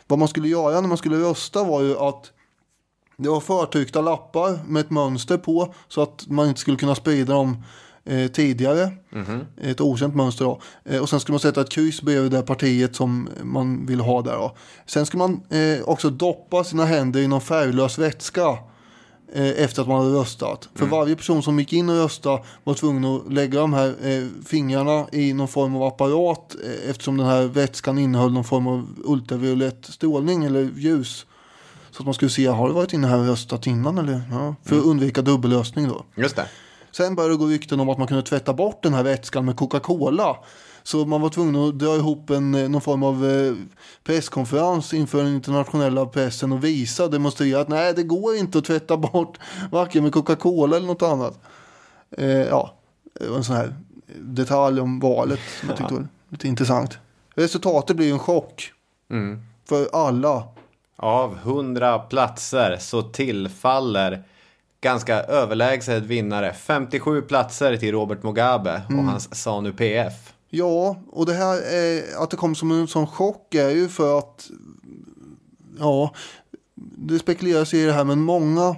[0.07, 2.33] Vad man skulle göra när man skulle rösta var ju att
[3.17, 7.35] det var förtryckta lappar med ett mönster på så att man inte skulle kunna sprida
[7.35, 7.65] dem
[8.05, 8.91] eh, tidigare.
[9.61, 10.61] Ett okänt mönster då.
[10.85, 14.23] Eh, och sen skulle man sätta ett kryss bredvid det partiet som man vill ha
[14.23, 14.57] där då.
[14.87, 18.59] Sen skulle man eh, också doppa sina händer i någon färglös vätska
[19.35, 20.69] eh, efter att man hade röstat.
[20.75, 24.27] För varje person som gick in och röstade var tvungen att lägga de här eh,
[24.47, 28.89] fingrarna i någon form av apparat eh, eftersom den här vätskan innehöll någon form av
[29.05, 31.27] ultraviolett strålning eller ljus.
[31.91, 34.23] Så att man skulle se, har du varit inne här och röstat innan eller?
[34.31, 36.05] Ja, för att undvika dubbellösning då.
[36.15, 36.47] Just det.
[36.93, 39.57] Sen började det gå rykten om att man kunde tvätta bort den här vätskan med
[39.57, 40.37] Coca-Cola.
[40.83, 43.55] Så man var tvungen att dra ihop en, eh, någon form av eh,
[44.05, 48.65] presskonferens inför den internationella pressen och visa och demonstrera att nej, det går inte att
[48.65, 49.39] tvätta bort
[49.73, 51.41] varken med Coca-Cola eller något annat.
[52.19, 52.75] Eh, ja,
[53.21, 53.75] det var en sån här
[54.21, 56.99] detalj om valet som jag tyckte var lite intressant.
[57.35, 58.73] Resultatet blir en chock
[59.11, 59.41] Mm.
[59.69, 60.43] för alla.
[60.97, 64.25] Av 100 platser så tillfaller
[64.83, 69.09] ganska överlägset vinnare 57 platser till Robert Mugabe och Mm.
[69.09, 70.33] hans ZANU PF.
[70.51, 74.19] Ja, och det här är, att det kom som en sån chock är ju för
[74.19, 74.51] att
[75.79, 76.15] ja,
[76.97, 78.77] det spekuleras i det här men många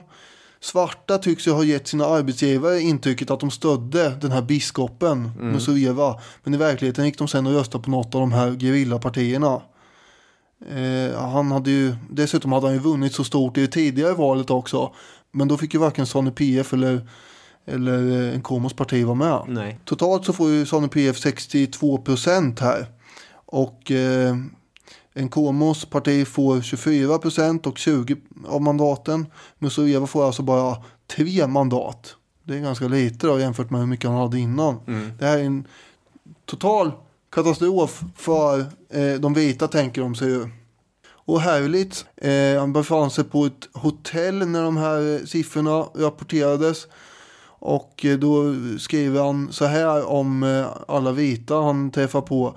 [0.61, 5.53] svarta tycks ju ha gett sina arbetsgivare intrycket att de stödde den här biskopen Mm.
[5.53, 6.21] Museva.
[6.45, 9.63] Men i verkligheten gick de sen och röstade på något av de här gerillapartierna.
[10.71, 14.51] Eh, han hade ju, dessutom hade han ju vunnit så stort i det tidigare valet
[14.51, 14.93] också.
[15.35, 17.09] Men då fick ju varken Sanu PF eller,
[17.66, 19.43] eller eh, Nkomos parti vara med.
[19.49, 19.78] Nej.
[19.85, 22.87] Totalt så får ju Sanu PF 62 procent här.
[23.35, 24.37] Och eh,
[25.14, 28.16] Nkomos parti får 24 procent och 20
[28.47, 29.26] av mandaten.
[29.59, 30.76] Muzorewa får alltså bara
[31.16, 32.16] tre mandat.
[32.43, 34.78] Det är ganska lite då jämfört med hur mycket han hade innan.
[34.87, 35.12] Mm.
[35.18, 35.66] Det här är en
[36.45, 36.93] total
[37.32, 38.61] katastrof för
[38.91, 40.49] eh, de vita tänker de sig ju.
[41.25, 46.87] Och härligt, eh, han befann sig på ett hotell när de här eh, siffrorna rapporterades.
[47.47, 52.57] Och eh, då skriver han så här om eh, alla vita han träffar på.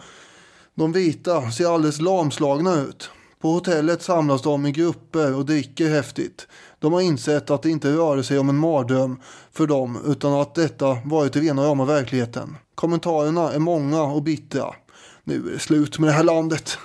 [0.75, 3.09] De vita ser alldeles lamslagna ut.
[3.41, 6.47] På hotellet samlas de i grupper och dricker häftigt.
[6.79, 9.19] De har insett att det inte rörde sig om en mardröm
[9.51, 12.57] för dem utan att detta varit i rena rama verkligheten.
[12.75, 14.73] Kommentarerna är många och bittra.
[15.27, 16.77] Nu är det slut med det här landet.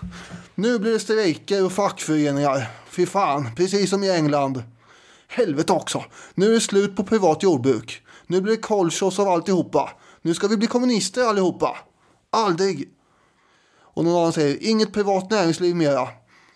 [0.55, 2.71] Nu blir det strejker och fackföreningar.
[2.89, 4.63] Fy fan, precis som i England.
[5.29, 6.05] Helvete också.
[6.35, 8.03] Nu är det slut på privat jordbruk.
[8.27, 9.91] Nu blir det kolchos av alltihopa.
[10.23, 11.77] Nu ska vi bli kommunister allihopa.
[12.31, 12.89] Aldrig.
[13.81, 16.09] Och någon annan säger, inget privat näringsliv mera.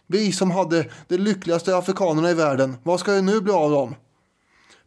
[0.07, 3.95] Vi som hade de lyckligaste afrikanerna i världen, vad ska det nu bli av dem?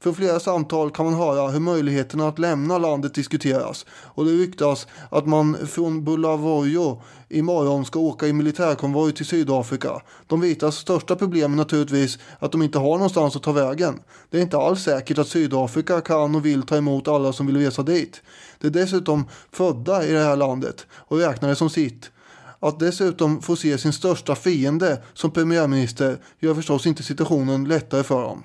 [0.02, 3.86] För flera samtal kan man höra hur möjligheterna att lämna landet diskuteras.
[3.92, 10.02] Och det ryktas att man från Bulawayo imorgon ska åka i militärkonvoj till Sydafrika.
[10.28, 14.00] De vitas största problem är naturligtvis att de inte har någonstans att ta vägen.
[14.30, 17.58] Det är inte alls säkert att Sydafrika kan och vill ta emot alla som vill
[17.58, 18.22] resa dit.
[18.60, 22.12] Det är dessutom födda i det här landet och räknar det som sitt.
[22.60, 28.22] Att dessutom få se sin största fiende som premiärminister gör förstås inte situationen lättare för
[28.22, 28.44] dem.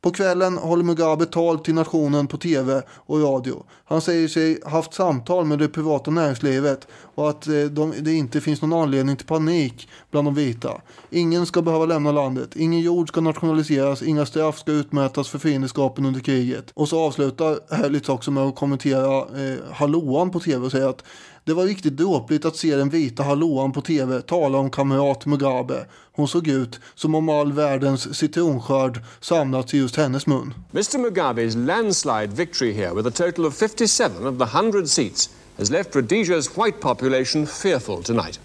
[0.00, 3.64] På kvällen håller Mugabe tal till nationen på tv och radio.
[3.84, 8.40] Han säger sig haft samtal med det privata näringslivet och att eh, de, det inte
[8.40, 10.80] finns någon anledning till panik bland de vita.
[11.10, 16.06] Ingen ska behöva lämna landet, ingen jord ska nationaliseras, inga straff ska utmätas för fiendeskapen
[16.06, 16.70] under kriget.
[16.74, 21.04] Och så avslutar Herlitz också med att kommentera eh, hallåan på tv och säga att
[21.48, 25.86] det var riktigt dråpligt att se den vita hallåan på tv tala om kamrat Mugabe.
[26.12, 30.54] Hon såg ut som om all världens citronskörd samlats i just hennes mun.
[30.72, 30.98] Mr.
[30.98, 35.94] Mugabe's landslide victory here, with a total of 57 of the 100 seats, has left
[35.94, 38.40] Rhodesia's white population fearful tonight.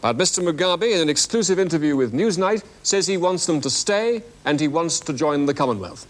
[0.00, 0.42] But Mr.
[0.44, 4.68] Mugabe, in an exclusive interview with Newsnight, says he wants them to stay and he
[4.68, 6.06] wants to join the Commonwealth.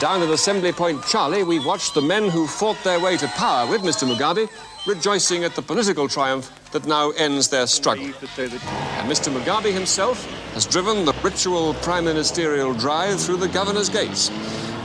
[0.00, 3.66] Down at Assembly Point Charlie, we watched the men who fought their way to power
[3.66, 4.06] with Mr.
[4.06, 4.48] Mugabe
[4.88, 8.06] rejoicing at the political triumph that now ends their struggle.
[8.06, 9.30] And Mr.
[9.30, 14.30] Mugabe himself has driven the ritual prime ministerial drive through the governor's gates.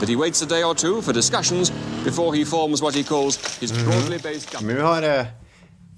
[0.00, 1.72] But he waits a day or two for discussions
[2.04, 4.78] before he forms what he calls his broadly based government.
[4.78, 5.26] Nu har det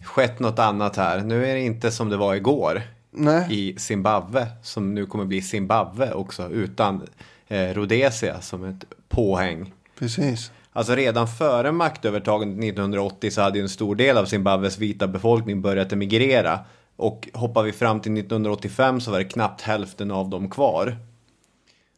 [0.05, 1.21] skett något annat här.
[1.21, 3.47] Nu är det inte som det var igår Nej.
[3.51, 7.07] i Zimbabwe, som nu kommer bli Zimbabwe också, utan
[7.49, 9.73] eh, Rhodesia som ett påhäng.
[9.99, 10.51] Precis.
[10.77, 15.63] Alltså redan före maktövertagandet 1980 så hade ju en stor del av Zimbabwes vita befolkning
[15.63, 16.59] börjat emigrera.
[16.97, 20.97] Och hoppar vi fram till 1985 så var det knappt hälften av dem kvar.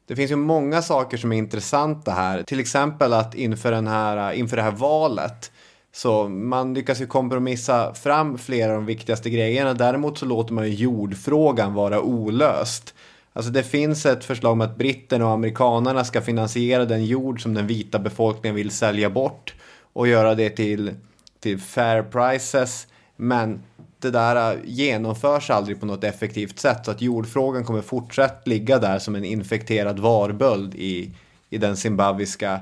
[0.07, 2.43] Det finns ju många saker som är intressanta här.
[2.43, 5.52] Till exempel att inför, den här, inför det här valet
[5.93, 9.74] så man lyckas ju kompromissa fram flera av de viktigaste grejerna.
[9.74, 12.94] Däremot så låter man ju jordfrågan vara olöst.
[13.39, 17.55] Alltså det finns ett förslag om att britterna och amerikanerna ska finansiera den jord som
[17.55, 19.55] den vita befolkningen vill sälja bort
[19.93, 20.94] och göra det till,
[21.40, 22.86] till fair prices.
[23.16, 23.62] Men
[23.98, 28.98] det där genomförs aldrig på något effektivt sätt så att jordfrågan kommer fortsatt ligga där
[28.98, 31.15] som en infekterad varböld i,
[31.51, 32.60] i den zimbabwiska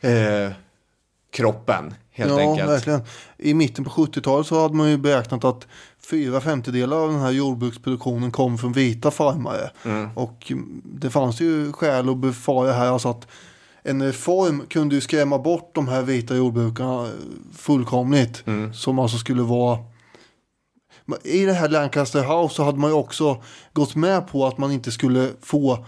[0.00, 0.52] eh,
[1.30, 2.70] kroppen helt ja, enkelt.
[2.70, 3.00] verkligen.
[3.38, 5.66] I mitten på 70-talet så hade man ju beräknat att
[6.10, 9.70] fyra femtedelar av den här jordbruksproduktionen kom från vita farmare.
[9.84, 10.08] Mm.
[10.14, 10.52] Och
[10.84, 13.26] det fanns ju skäl att befara här alltså att
[13.82, 17.08] en reform kunde ju skrämma bort de här vita jordbrukarna
[17.56, 18.44] fullkomligt.
[18.74, 19.78] Som alltså skulle vara
[21.22, 23.42] i det här Lancaster House så hade man ju också
[23.72, 25.86] gått med på att man inte skulle få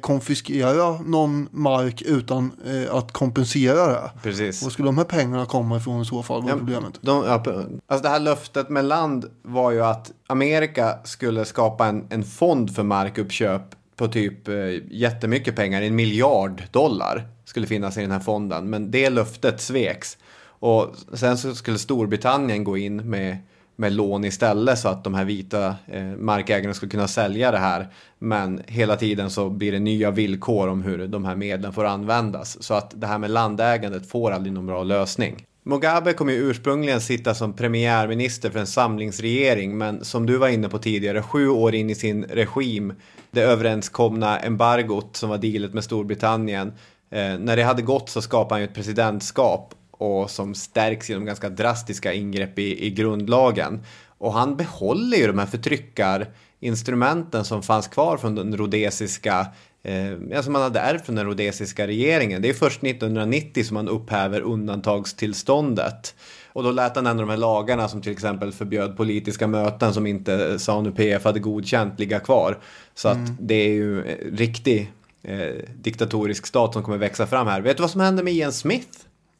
[0.00, 4.10] konfiskera någon mark utan eh, att kompensera det.
[4.22, 4.62] Precis.
[4.62, 6.42] Var skulle de här pengarna komma ifrån i så fall?
[6.42, 6.98] Var Ja, problemet.
[7.00, 7.44] De, ja,
[7.86, 12.74] alltså det här löftet med land var ju att Amerika skulle skapa en, en fond
[12.74, 13.62] för markuppköp
[13.96, 14.54] på typ eh,
[14.90, 18.70] jättemycket pengar, en miljard dollar skulle finnas i den här fonden.
[18.70, 20.18] Men det löftet sveks.
[20.42, 23.36] Och sen så skulle Storbritannien gå in med,
[23.80, 27.88] med lån istället så att de här vita eh, markägarna skulle kunna sälja det här.
[28.18, 32.62] Men hela tiden så blir det nya villkor om hur de här medlen får användas.
[32.62, 35.46] Så att det här med landägandet får aldrig någon bra lösning.
[35.62, 40.68] Mugabe kommer ju ursprungligen sitta som premiärminister för en samlingsregering, men som du var inne
[40.68, 42.94] på tidigare, sju år in i sin regim,
[43.30, 46.68] det överenskomna embargot som var dealet med Storbritannien,
[47.10, 51.24] eh, när det hade gått så skapade han ju ett presidentskap och som stärks genom
[51.24, 53.80] ganska drastiska ingrepp i, i grundlagen.
[54.18, 59.46] Och han behåller ju de här förtryckarinstrumenten som fanns kvar från den rhodesiska
[59.82, 62.42] Eh, alltså man hade ärvt från den rhodesiska regeringen.
[62.42, 66.14] Det är först 1990 som man upphäver undantagstillståndet.
[66.52, 70.06] Och då lät han ändå de här lagarna som till exempel förbjöd politiska möten som
[70.06, 72.58] inte ZANU-PF hade godkänt ligga kvar.
[72.94, 73.36] Så att Mm.
[73.40, 77.60] det är ju en riktig eh, diktatorisk stat som kommer växa fram här.
[77.60, 78.88] Vet du vad som hände med Ian Smith?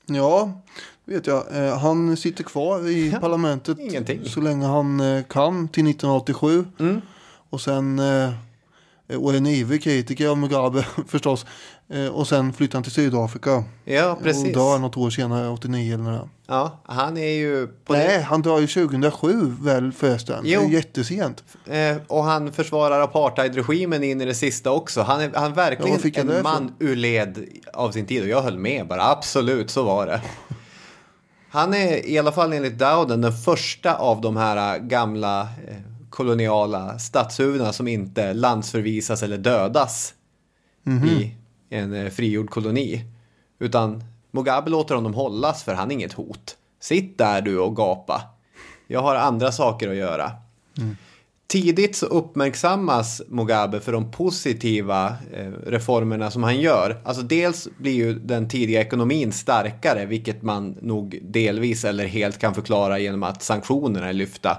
[0.06, 0.52] Ja,
[1.05, 1.56] vet jag.
[1.56, 4.24] Eh, han sitter kvar i parlamentet ingenting.
[4.24, 6.64] så länge han eh, kan till 1987.
[6.78, 7.01] Mm.
[7.51, 8.31] Och sen, eh,
[9.16, 11.47] och är en ivrig kritiker av Mugabe förstås.
[11.93, 13.65] Eh, och sen flyttar han till Sydafrika.
[13.85, 14.45] Ja, precis.
[14.47, 16.28] Och dör något år senare, 89 eller när.
[16.47, 17.69] Ja, han är ju...
[17.89, 20.41] Nej, han dör ju 2007 väl förresten.
[20.45, 20.61] Jo.
[20.61, 21.45] Det är jättesent.
[21.66, 25.03] Eh, och han försvarar apartheidregimen in i det sista också.
[25.03, 28.23] Han är, han Ja, verkligen jag en det man ur led av sin tid.
[28.23, 29.11] Och jag höll med bara.
[29.11, 30.20] Absolut, så var det.
[31.51, 35.77] Han är i alla fall enligt Dowden den första av de här gamla eh,
[36.11, 40.15] koloniala statshuvudena som inte landsförvisas eller dödas
[40.85, 41.09] Mhm.
[41.09, 41.35] i
[41.70, 43.05] en eh, frigjord koloni.
[43.59, 46.57] Utan Mugabe låter honom hållas för han är inget hot.
[46.81, 48.23] Sitt där du och gapa.
[48.87, 50.32] Jag har andra saker att göra.
[51.47, 57.01] Tidigt så uppmärksammas Mugabe för de positiva eh, reformerna som han gör.
[57.05, 62.55] Alltså dels blir ju den tidiga ekonomin starkare, vilket man nog delvis eller helt kan
[62.55, 64.59] förklara genom att sanktionerna är lyfta.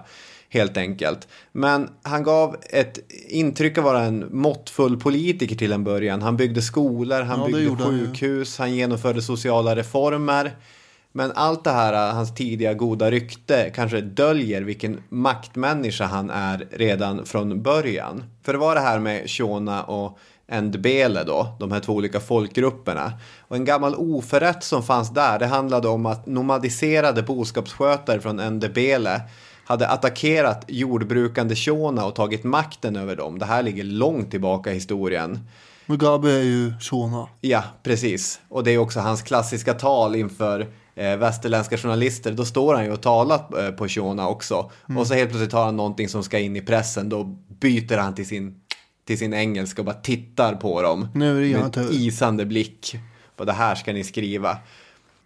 [0.54, 1.28] Helt enkelt.
[1.52, 6.22] Men han gav ett intryck av att vara en måttfull politiker till en början.
[6.22, 10.52] Han byggde skolor, han Ja, byggde gjorde han sjukhus, han genomförde sociala reformer.
[11.12, 17.26] Men allt det här, hans tidiga goda rykte, kanske döljer vilken maktmänniska han är redan
[17.26, 18.24] från början.
[18.44, 20.20] För det var det här med Shona och
[20.62, 23.14] Ndbele då, de här två olika folkgrupperna.
[23.40, 29.22] Och en gammal oförrätt som fanns där, det handlade om att nomadiserade boskapsskötare från Ndbele
[29.72, 33.40] hade attackerat jordbrukande Shona och tagit makten över dem.
[33.40, 35.40] Det här ligger långt tillbaka i historien.
[35.86, 37.28] Mugabe är ju Shona.
[37.42, 38.42] Ja, precis.
[38.50, 42.32] Och det är också hans klassiska tal inför eh, västerländska journalister.
[42.32, 44.72] Då står han ju och talar eh, på Shona också.
[44.90, 44.98] Mm.
[44.98, 47.10] Och så helt plötsligt har han någonting som ska in i pressen.
[47.10, 48.56] Då byter han till sin,
[49.08, 51.08] till sin engelska och bara tittar på dem.
[51.14, 52.96] Nu är det med isande blick.
[53.38, 54.58] Vad det här ska ni skriva.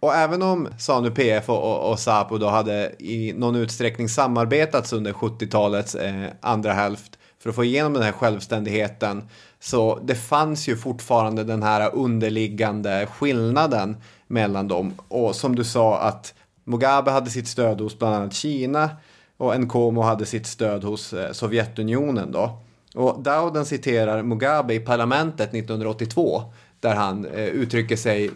[0.06, 5.12] Och även om ZANU-PF och, och, och ZAPU då hade i någon utsträckning samarbetats under
[5.12, 9.28] 70-talets eh, andra hälft för att få igenom den här självständigheten
[9.60, 13.96] så det fanns ju fortfarande den här underliggande skillnaden
[14.26, 14.94] mellan dem.
[15.08, 16.34] Och som du sa att
[16.64, 18.90] Mugabe hade sitt stöd hos bland annat Kina
[19.36, 22.58] och Nkomo hade sitt stöd hos eh, Sovjetunionen då.
[22.94, 26.42] Och Dowden citerar Mugabe i parlamentet 1982
[26.80, 28.30] där han eh, uttrycker sig,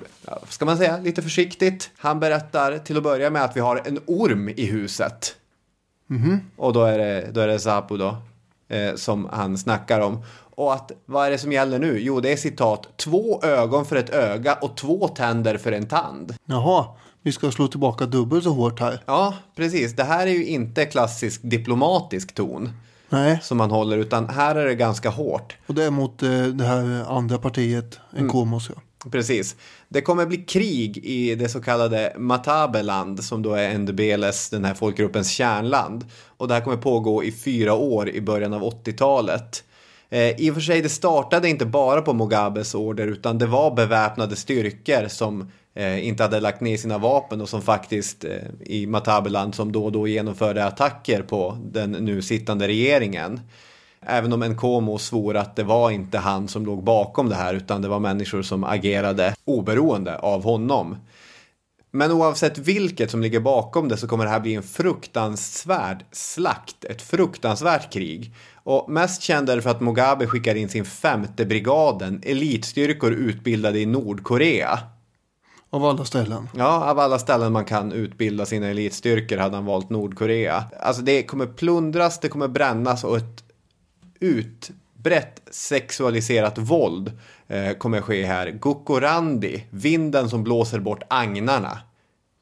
[0.49, 1.91] ska man säga, lite försiktigt.
[1.97, 5.37] Han berättar till att börja med att vi har en orm i huset.
[6.07, 6.41] Mhm.
[6.57, 8.17] Och då är det, då är det Zapu då,
[8.69, 10.23] eh, som han snackar om.
[10.55, 11.99] Och att, vad är det som gäller nu?
[12.01, 16.35] Jo, det är citat, två ögon för ett öga och två tänder för en tand.
[16.45, 16.87] Jaha,
[17.23, 19.03] vi ska slå tillbaka dubbelt så hårt här.
[19.07, 19.97] Ja, precis.
[19.97, 22.73] Det här är ju inte klassisk diplomatisk ton
[23.13, 25.57] Nej, som man håller, utan här är det ganska hårt.
[25.67, 28.27] och det är mot eh, det här andra partiet, Mm.
[28.27, 28.71] Nkomos.
[28.75, 29.11] Ja.
[29.11, 29.57] Precis.
[29.89, 34.75] Det kommer bli krig i det så kallade Matabeland som då är Ndebeles, den här
[34.75, 36.05] folkgruppens kärnland.
[36.37, 39.65] Och det här kommer pågå i fyra år i början av 80-talet.
[40.11, 43.75] Eh, I och för sig, det startade inte bara på Mugabes order utan det var
[43.75, 48.31] beväpnade styrkor som eh, inte hade lagt ner sina vapen och som faktiskt eh,
[48.61, 53.41] i Matabeland som då och då genomförde attacker på den nu sittande regeringen.
[54.07, 57.83] Även om Nkomo svor att det var inte han som låg bakom det här utan
[57.83, 60.97] det var människor som agerade oberoende av honom.
[61.93, 66.85] Men oavsett vilket som ligger bakom det så kommer det här bli en fruktansvärd slakt,
[66.85, 68.35] ett fruktansvärt krig.
[68.55, 73.81] Och mest känd är det för att Mugabe skickar in sin femte brigaden, elitstyrkor utbildade
[73.81, 74.79] i Nordkorea.
[75.73, 76.49] Av alla ställen?
[76.57, 80.65] Ja, av alla ställen man kan utbilda sina elitstyrkor hade han valt Nordkorea.
[80.81, 83.45] Alltså det kommer plundras, det kommer brännas och ett
[84.21, 87.13] utbrett sexualiserat våld
[87.49, 88.51] eh, kommer ske här.
[88.51, 91.79] Gukorandi, vinden som blåser bort agnarna,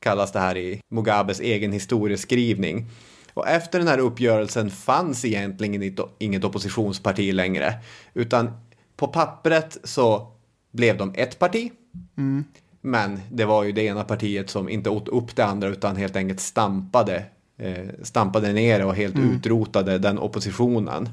[0.01, 2.87] kallas det här i Mugabes egen historieskrivning.
[3.35, 7.75] Och efter den här uppgörelsen fanns egentligen inget oppositionsparti längre,
[8.15, 8.51] utan
[8.97, 10.33] på pappret så
[10.73, 11.73] blev de ett parti.
[12.17, 12.45] Mm.
[12.89, 16.17] Men det var ju det ena partiet som inte åt upp det andra utan helt
[16.17, 17.25] enkelt stampade,
[17.59, 19.31] eh, stampade ner och helt mm.
[19.31, 21.09] utrotade den oppositionen.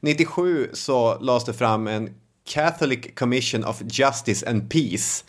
[0.00, 2.10] 97 så lades det fram en
[2.44, 5.24] Catholic Commission of Justice and Peace.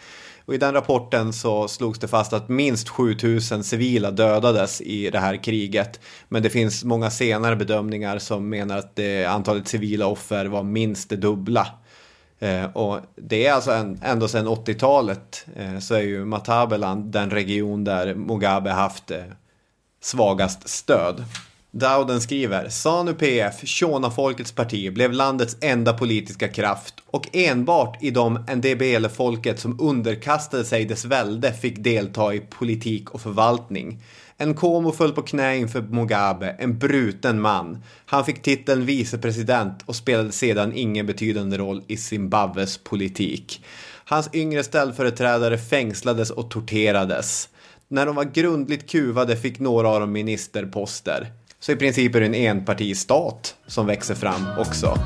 [0.46, 5.20] Och I den rapporten så slogs det fast att minst 7000 civila dödades i det
[5.20, 6.00] här kriget.
[6.30, 11.10] Men det finns många senare bedömningar som menar att det, antalet civila offer var minst
[11.10, 11.68] det dubbla.
[12.44, 17.30] Eh, och det är alltså en, ändå sedan 80-talet eh, så är ju Matabeland den
[17.30, 19.24] region där Mugabe haft eh,
[20.02, 21.24] svagast stöd.
[21.72, 29.60] Dowden skriver, ZANU-PF, Shona-folkets parti, blev landets enda politiska kraft och enbart i de NDBL-folket
[29.60, 34.02] som underkastade sig dess välde fick delta i politik och förvaltning.
[34.40, 37.84] Nkomo föll på knä inför Mugabe, en bruten man.
[38.06, 43.66] Han fick titeln vicepresident och spelade sedan ingen betydande roll i Zimbabwes politik.
[44.06, 47.50] Hans yngre ställföreträdare fängslades och torterades.
[47.88, 51.32] När de var grundligt kuvade fick några av dem ministerposter.
[51.60, 54.98] Så i princip är det en enpartistat som växer fram också.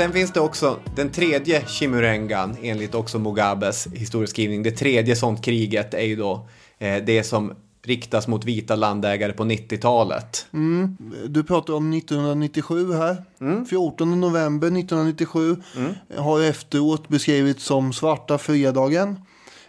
[0.00, 4.62] Sen finns det också den tredje Chimurengan enligt också Mugabes historieskrivning.
[4.62, 6.48] Det tredje sånt kriget är ju då
[6.78, 7.52] eh, det som
[7.82, 10.46] riktas mot vita landägare på 90-talet.
[10.52, 10.96] Mm.
[11.28, 13.24] Du pratar om 1997 här.
[13.40, 13.66] Mm.
[13.66, 15.94] 14 november 1997 mm.
[16.16, 19.20] har efteråt beskrivits som svarta fredagen.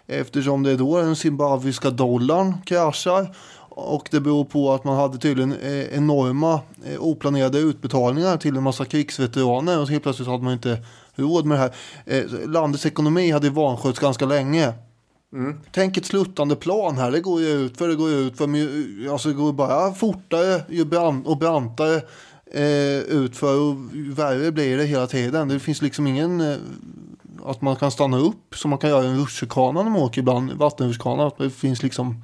[0.08, 3.36] Eftersom det är då den zimbabwiska dollarn kraschar.
[3.74, 8.64] Och det beror på att man hade tydligen eh, enorma eh, oplanerade utbetalningar till en
[8.64, 9.80] massa krigsveteraner.
[9.80, 10.84] Och helt plötsligt hade man inte
[11.16, 11.74] råd med det här.
[12.06, 14.74] Eh, landets ekonomi hade vanskötts ganska länge.
[15.34, 15.60] Mm.
[15.72, 17.12] Tänk ett sluttande plan här.
[17.12, 18.44] Det går ju ut för det går ut för
[19.12, 22.02] alltså det går bara fortare ju brant, och brantare
[22.54, 25.48] eh, ut för och värre blir det hela tiden.
[25.48, 26.58] Det finns liksom ingen eh,
[27.46, 30.52] att man kan stanna upp som man kan göra en rutschkana när man åker ibland.
[30.52, 31.32] Vattenrutschkana.
[31.38, 32.24] Det finns liksom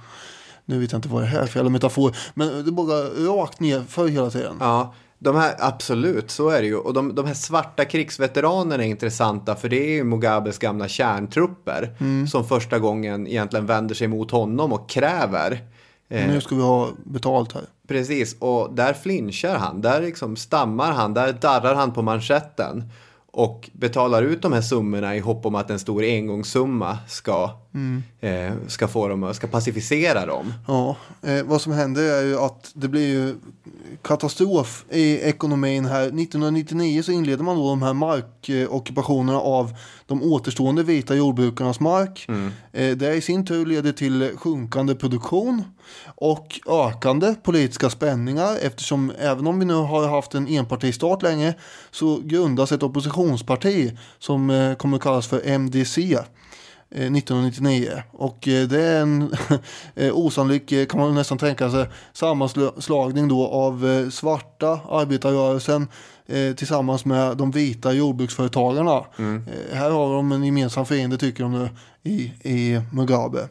[0.67, 2.15] nu vet jag inte vad det här är för jävla metafor.
[2.33, 4.57] Men det är bara rakt ner för hela tiden.
[4.59, 4.93] Ja.
[5.19, 6.75] De här, absolut, så är det ju.
[6.75, 11.95] Och de, de här svarta krigsveteranerna är intressanta för det är ju Mugabes gamla kärntrupper
[11.99, 12.27] mm.
[12.27, 15.51] som första gången egentligen vänder sig mot honom och kräver.
[16.09, 17.63] Eh, nu ska vi ha betalt här.
[17.87, 22.83] Precis, och där flinchar han, där liksom stammar han, där darrar han på manschetten
[23.31, 28.03] och betalar ut de här summorna i hopp om att en stor engångssumma ska, mm.
[28.19, 30.53] eh, ska, få dem, ska pacificera dem.
[30.67, 33.35] Ja, eh, vad som händer är ju att det blir ju
[34.01, 36.01] katastrof i ekonomin här.
[36.01, 39.73] 1999 så inleder man då de här markockupationerna av
[40.05, 42.25] de återstående vita jordbrukarnas mark.
[42.27, 42.51] Mm.
[42.73, 45.63] Eh, det i sin tur leder till sjunkande produktion
[46.05, 51.53] och ökande politiska spänningar eftersom även om vi nu har haft en enpartistat länge
[51.91, 56.19] så grundas ett oppositionsparti som eh, kommer att kallas för MDC.
[56.91, 57.91] 1999.
[57.91, 59.35] Eh, och eh, det är en
[60.13, 65.87] osannolik, kan man nästan tänka sig, sammanslagning då av svarta arbetarrörelsen
[66.57, 69.05] tillsammans med de vita jordbruksföretagarna.
[69.17, 69.43] Mm.
[69.73, 71.69] Här har de en gemensam fiende tycker de nu
[72.03, 73.47] i, i Mugabe.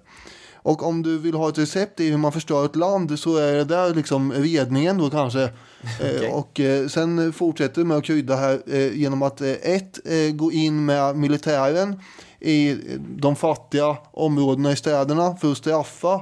[0.54, 3.52] Och om du vill ha ett recept i hur man förstör ett land så är
[3.52, 5.50] det där liksom redningen då kanske.
[6.32, 6.80] okay.
[6.82, 9.98] Och sen fortsätter med att krydda här genom att ett,
[10.34, 12.00] gå in med militären
[12.40, 16.14] i de fattiga områdena i städerna för att straffa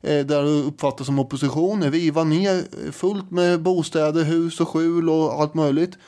[0.00, 5.40] eh, där det uppfattas som opposition, riva ner fullt med bostäder, hus och skjul och
[5.40, 5.98] allt möjligt.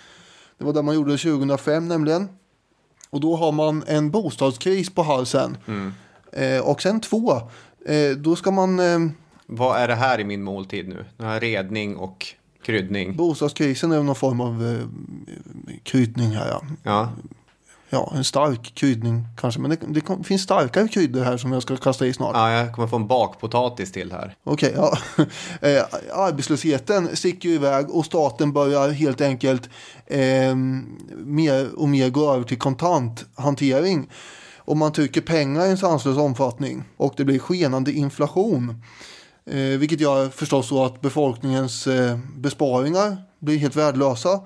[0.59, 2.29] Det var det man gjorde 2005 nämligen.
[3.11, 5.57] Och då har man en bostadskris på halsen.
[5.67, 5.93] Mm.
[6.33, 7.37] Eh, och sen två,
[7.87, 8.81] eh, då ska man...
[8.81, 8.99] Eh,
[9.47, 11.05] Vad är det här i min måltid nu?
[11.17, 12.27] Den här redning och
[12.63, 13.17] kryddning?
[13.17, 14.83] Bostadskrisen är någon form av
[15.83, 16.63] kryddning här ja.
[16.83, 17.13] ja.
[17.91, 19.61] Ja, en stark kryddning kanske.
[19.61, 22.37] Men det, det finns starkare kryddor här som jag ska kasta i snart.
[22.37, 24.35] Ja, jag kommer få en bakpotatis till här.
[24.45, 24.99] Okej, ja.
[25.61, 25.85] Eh,
[26.15, 29.71] arbetslösheten sticker ju iväg och staten börjar helt enkelt
[30.07, 30.55] eh,
[31.17, 34.11] mer och mer gå över till kontanthantering.
[34.57, 36.85] Och man trycker pengar i en sanslös omfattning.
[36.97, 38.83] Och det blir skenande inflation.
[39.47, 44.41] Eh, vilket gör förstås så att befolkningens eh, besparingar blir helt värdelösa.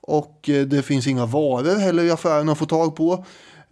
[0.00, 3.24] Och eh, det finns inga varor heller i affärerna att få tag på.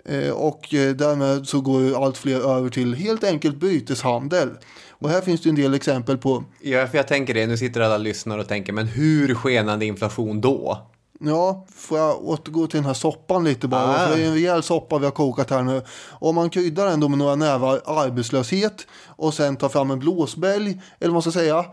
[0.04, 4.48] Eh, och eh, därmed så går allt fler över till helt enkelt byteshandel.
[4.90, 6.44] Och här finns det en del exempel på.
[6.62, 7.46] Ja, för jag tänker det.
[7.46, 10.86] Nu sitter alla lyssnare och tänker, men hur skenande inflation då?
[11.20, 13.94] Ja, får jag återgå till den här soppan lite bara.
[13.94, 14.08] Ah.
[14.08, 15.82] För det är en rejäl soppa vi har kokat här nu.
[16.10, 20.80] Om man kryddar den då med några nävar arbetslöshet och sen tar fram en blåsbälg,
[21.00, 21.64] eller vad man ska säga,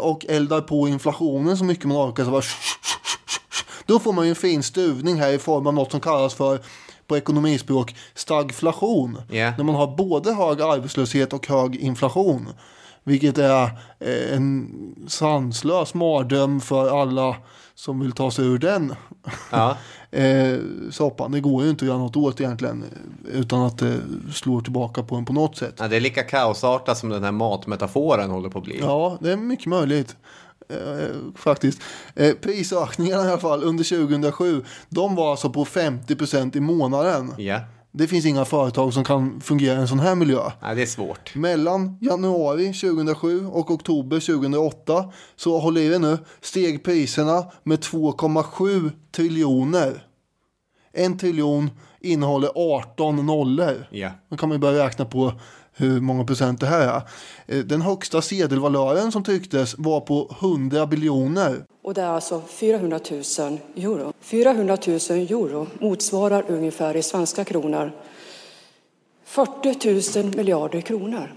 [0.00, 2.24] och eldar på inflationen så mycket man orkar.
[2.24, 2.42] Så bara,
[3.92, 6.60] då får man ju en fin stuvning här i form av något som kallas för
[7.06, 9.18] på ekonomispråk stagflation.
[9.30, 9.54] Yeah.
[9.56, 12.48] När man har både hög arbetslöshet och hög inflation.
[13.04, 13.62] Vilket är
[13.98, 14.68] eh, en
[15.08, 17.36] sanslös mardröm för alla
[17.74, 18.94] som vill ta sig ur den
[19.50, 19.76] Ja.
[20.10, 20.58] eh,
[20.90, 21.32] soppan.
[21.32, 22.84] Det går ju inte att göra något åt egentligen
[23.32, 24.00] utan att det
[24.34, 25.74] slår tillbaka på en på något sätt.
[25.78, 28.80] Ja, det är lika kaosartat som den här matmetaforen håller på att bli.
[28.80, 30.16] Ja, det är mycket möjligt.
[30.68, 31.82] Eh, faktiskt.
[32.14, 37.34] Eh, prisökningarna i alla fall under 2007, de var alltså på 50% i månaden.
[37.38, 37.60] Ja.
[37.94, 40.50] Det finns inga företag som kan fungera i en sån här miljö.
[40.62, 41.34] Nej, det är svårt.
[41.34, 48.90] Mellan januari 2007 och oktober 2008 så håller i det nu steg priserna med 2,7
[49.16, 50.06] triljoner.
[50.92, 51.70] En triljon
[52.00, 53.86] innehåller 18 nollor.
[53.90, 54.10] Ja.
[54.28, 55.32] Då kan man ju börja räkna på
[55.76, 57.02] hur många procent det här är.
[57.46, 61.64] Eh, Den högsta sedelvalören som trycktes var på 100 biljoner.
[61.82, 64.12] Och det är alltså 400 000 euro.
[64.20, 67.92] 400 000 euro motsvarar ungefär i svenska kronor
[69.24, 71.34] 40 000 miljarder kronor.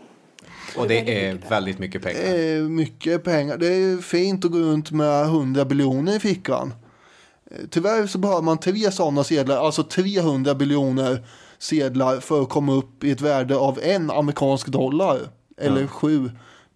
[0.77, 2.21] Och det är väldigt mycket pengar.
[2.21, 3.57] Det är mycket pengar.
[3.57, 6.73] Det är fint att gå runt med 100 biljoner i fickan.
[7.51, 11.25] Eh, Tyvärr så behöver man tre sådana sedlar, alltså 300 biljoner
[11.59, 15.19] sedlar för att komma upp i ett värde av en amerikansk dollar.
[15.57, 15.87] Eller Ja.
[15.87, 16.31] sju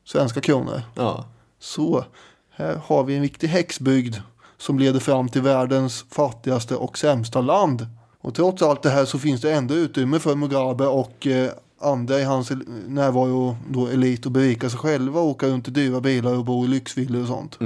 [0.06, 0.82] svenska kronor.
[0.96, 1.26] Ja.
[1.60, 2.04] Så,
[2.50, 4.16] här har vi en viktig häxbygd
[4.58, 7.88] som leder fram till världens fattigaste och sämsta land.
[8.22, 11.52] Och trots allt det här så finns det ändå utrymme för Mugabe och eh,
[11.82, 12.52] andra i hans
[12.88, 16.68] närvaro då elit att berika sig själva, åka runt i dyra bilar och bo i
[16.68, 17.58] lyxvillor och sånt.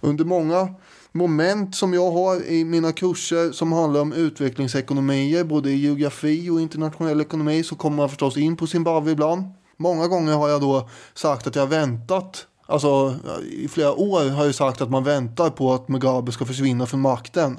[0.00, 0.74] Under många
[1.12, 6.60] moment som jag har i mina kurser som handlar om utvecklingsekonomier, både i geografi och
[6.60, 9.44] internationell ekonomi, så kommer man förstås in på Zimbabwe ibland.
[9.76, 13.14] Många gånger har jag då sagt att jag väntat, alltså
[13.50, 17.00] i flera år har jag sagt att man väntar på att Mugabe ska försvinna från
[17.00, 17.58] makten.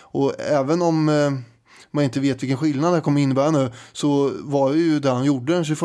[0.00, 1.30] Och även om eh,
[1.90, 5.24] man inte vet vilken skillnad det kommer innebära nu så var det ju det han
[5.24, 5.80] gjorde den 21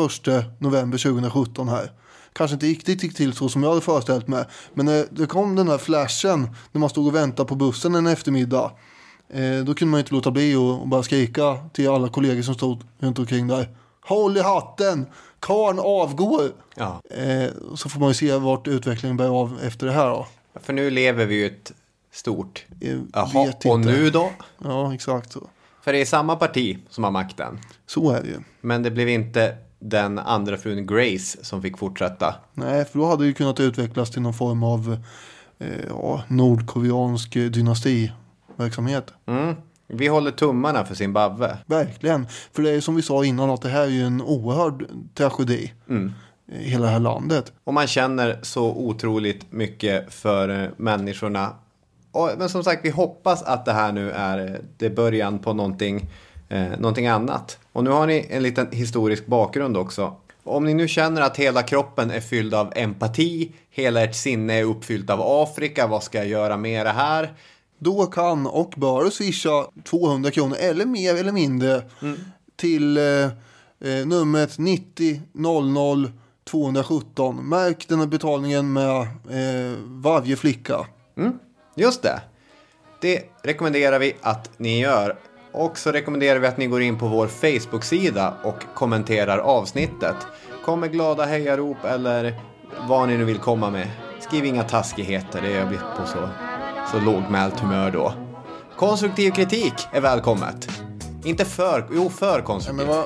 [0.58, 1.92] november 2017 här.
[2.32, 4.44] Kanske inte riktigt gick till så som jag hade föreställt mig.
[4.74, 8.06] Men när det kom den där flashen när man stod och väntade på bussen en
[8.06, 8.72] eftermiddag.
[9.28, 12.54] Eh, då kunde man inte låta bli och, och bara skrika till alla kollegor som
[12.54, 13.68] stod runt omkring där.
[14.00, 15.06] Håll i hatten!
[15.40, 16.52] Karn avgår!
[16.74, 17.00] Ja.
[17.10, 20.26] Eh, så får man ju se vart utvecklingen bär av efter det här då.
[20.62, 21.72] För nu lever vi ju ett
[22.12, 22.66] stort...
[23.12, 23.90] Jaha, och inte.
[23.90, 24.30] nu då?
[24.58, 25.48] Ja, exakt så.
[25.82, 27.58] För det är samma parti som har makten.
[27.86, 28.38] Så är det ju.
[28.60, 32.34] Men det blev inte den andra frun Grace som fick fortsätta.
[32.54, 34.98] Nej, för då hade det ju kunnat utvecklas till någon form av
[35.58, 39.12] eh, ja, nordkoreansk dynastiverksamhet.
[39.26, 39.54] Mm.
[39.92, 41.56] Vi håller tummarna för Zimbabwe.
[41.66, 42.26] Verkligen.
[42.52, 45.72] För det är som vi sa innan att det här är ju en oerhörd tragedi.
[45.88, 46.12] Mm.
[46.52, 47.52] i Hela det här landet.
[47.64, 51.54] Och man känner så otroligt mycket för eh, människorna.
[52.12, 55.52] Och, men som sagt, vi hoppas att det här nu är eh, det början på
[55.52, 56.10] någonting,
[56.50, 57.58] eh, någonting annat.
[57.72, 60.16] Och nu har ni en liten historisk bakgrund också.
[60.44, 64.64] Om ni nu känner att hela kroppen är fylld av empati, hela ert sinne är
[64.64, 67.32] uppfyllt av Afrika, vad ska jag göra med det här?
[67.78, 71.82] Då kan och bör du swisha 200 kronor eller mer eller mindre
[72.56, 73.24] till eh,
[73.80, 76.10] eh, numret 90 00
[76.50, 77.48] 217.
[77.48, 80.86] Märk den här betalningen med eh, varje flicka.
[81.16, 81.38] Mm,
[81.74, 82.20] just det.
[83.00, 85.18] Det rekommenderar vi att ni gör.
[85.52, 90.16] Och så rekommenderar vi att ni går in på vår Facebook-sida och kommenterar avsnittet.
[90.64, 92.40] Kom med glada hejarop eller
[92.88, 93.88] vad ni nu vill komma med.
[94.20, 96.28] Skriv inga taskigheter, det är jag på så,
[96.92, 98.12] så lågmält humör då.
[98.76, 100.68] Konstruktiv kritik är välkommet.
[101.24, 102.86] Inte för, jo för konstruktiv.
[102.86, 102.98] Vad,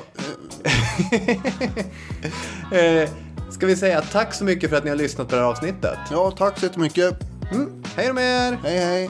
[2.79, 3.09] eh,
[3.51, 5.97] ska vi säga tack så mycket för att ni har lyssnat på det här avsnittet.
[6.11, 7.13] ja, tack så jättemycket.
[7.51, 8.59] Mm, hej då med er!
[8.63, 9.09] Hej hej.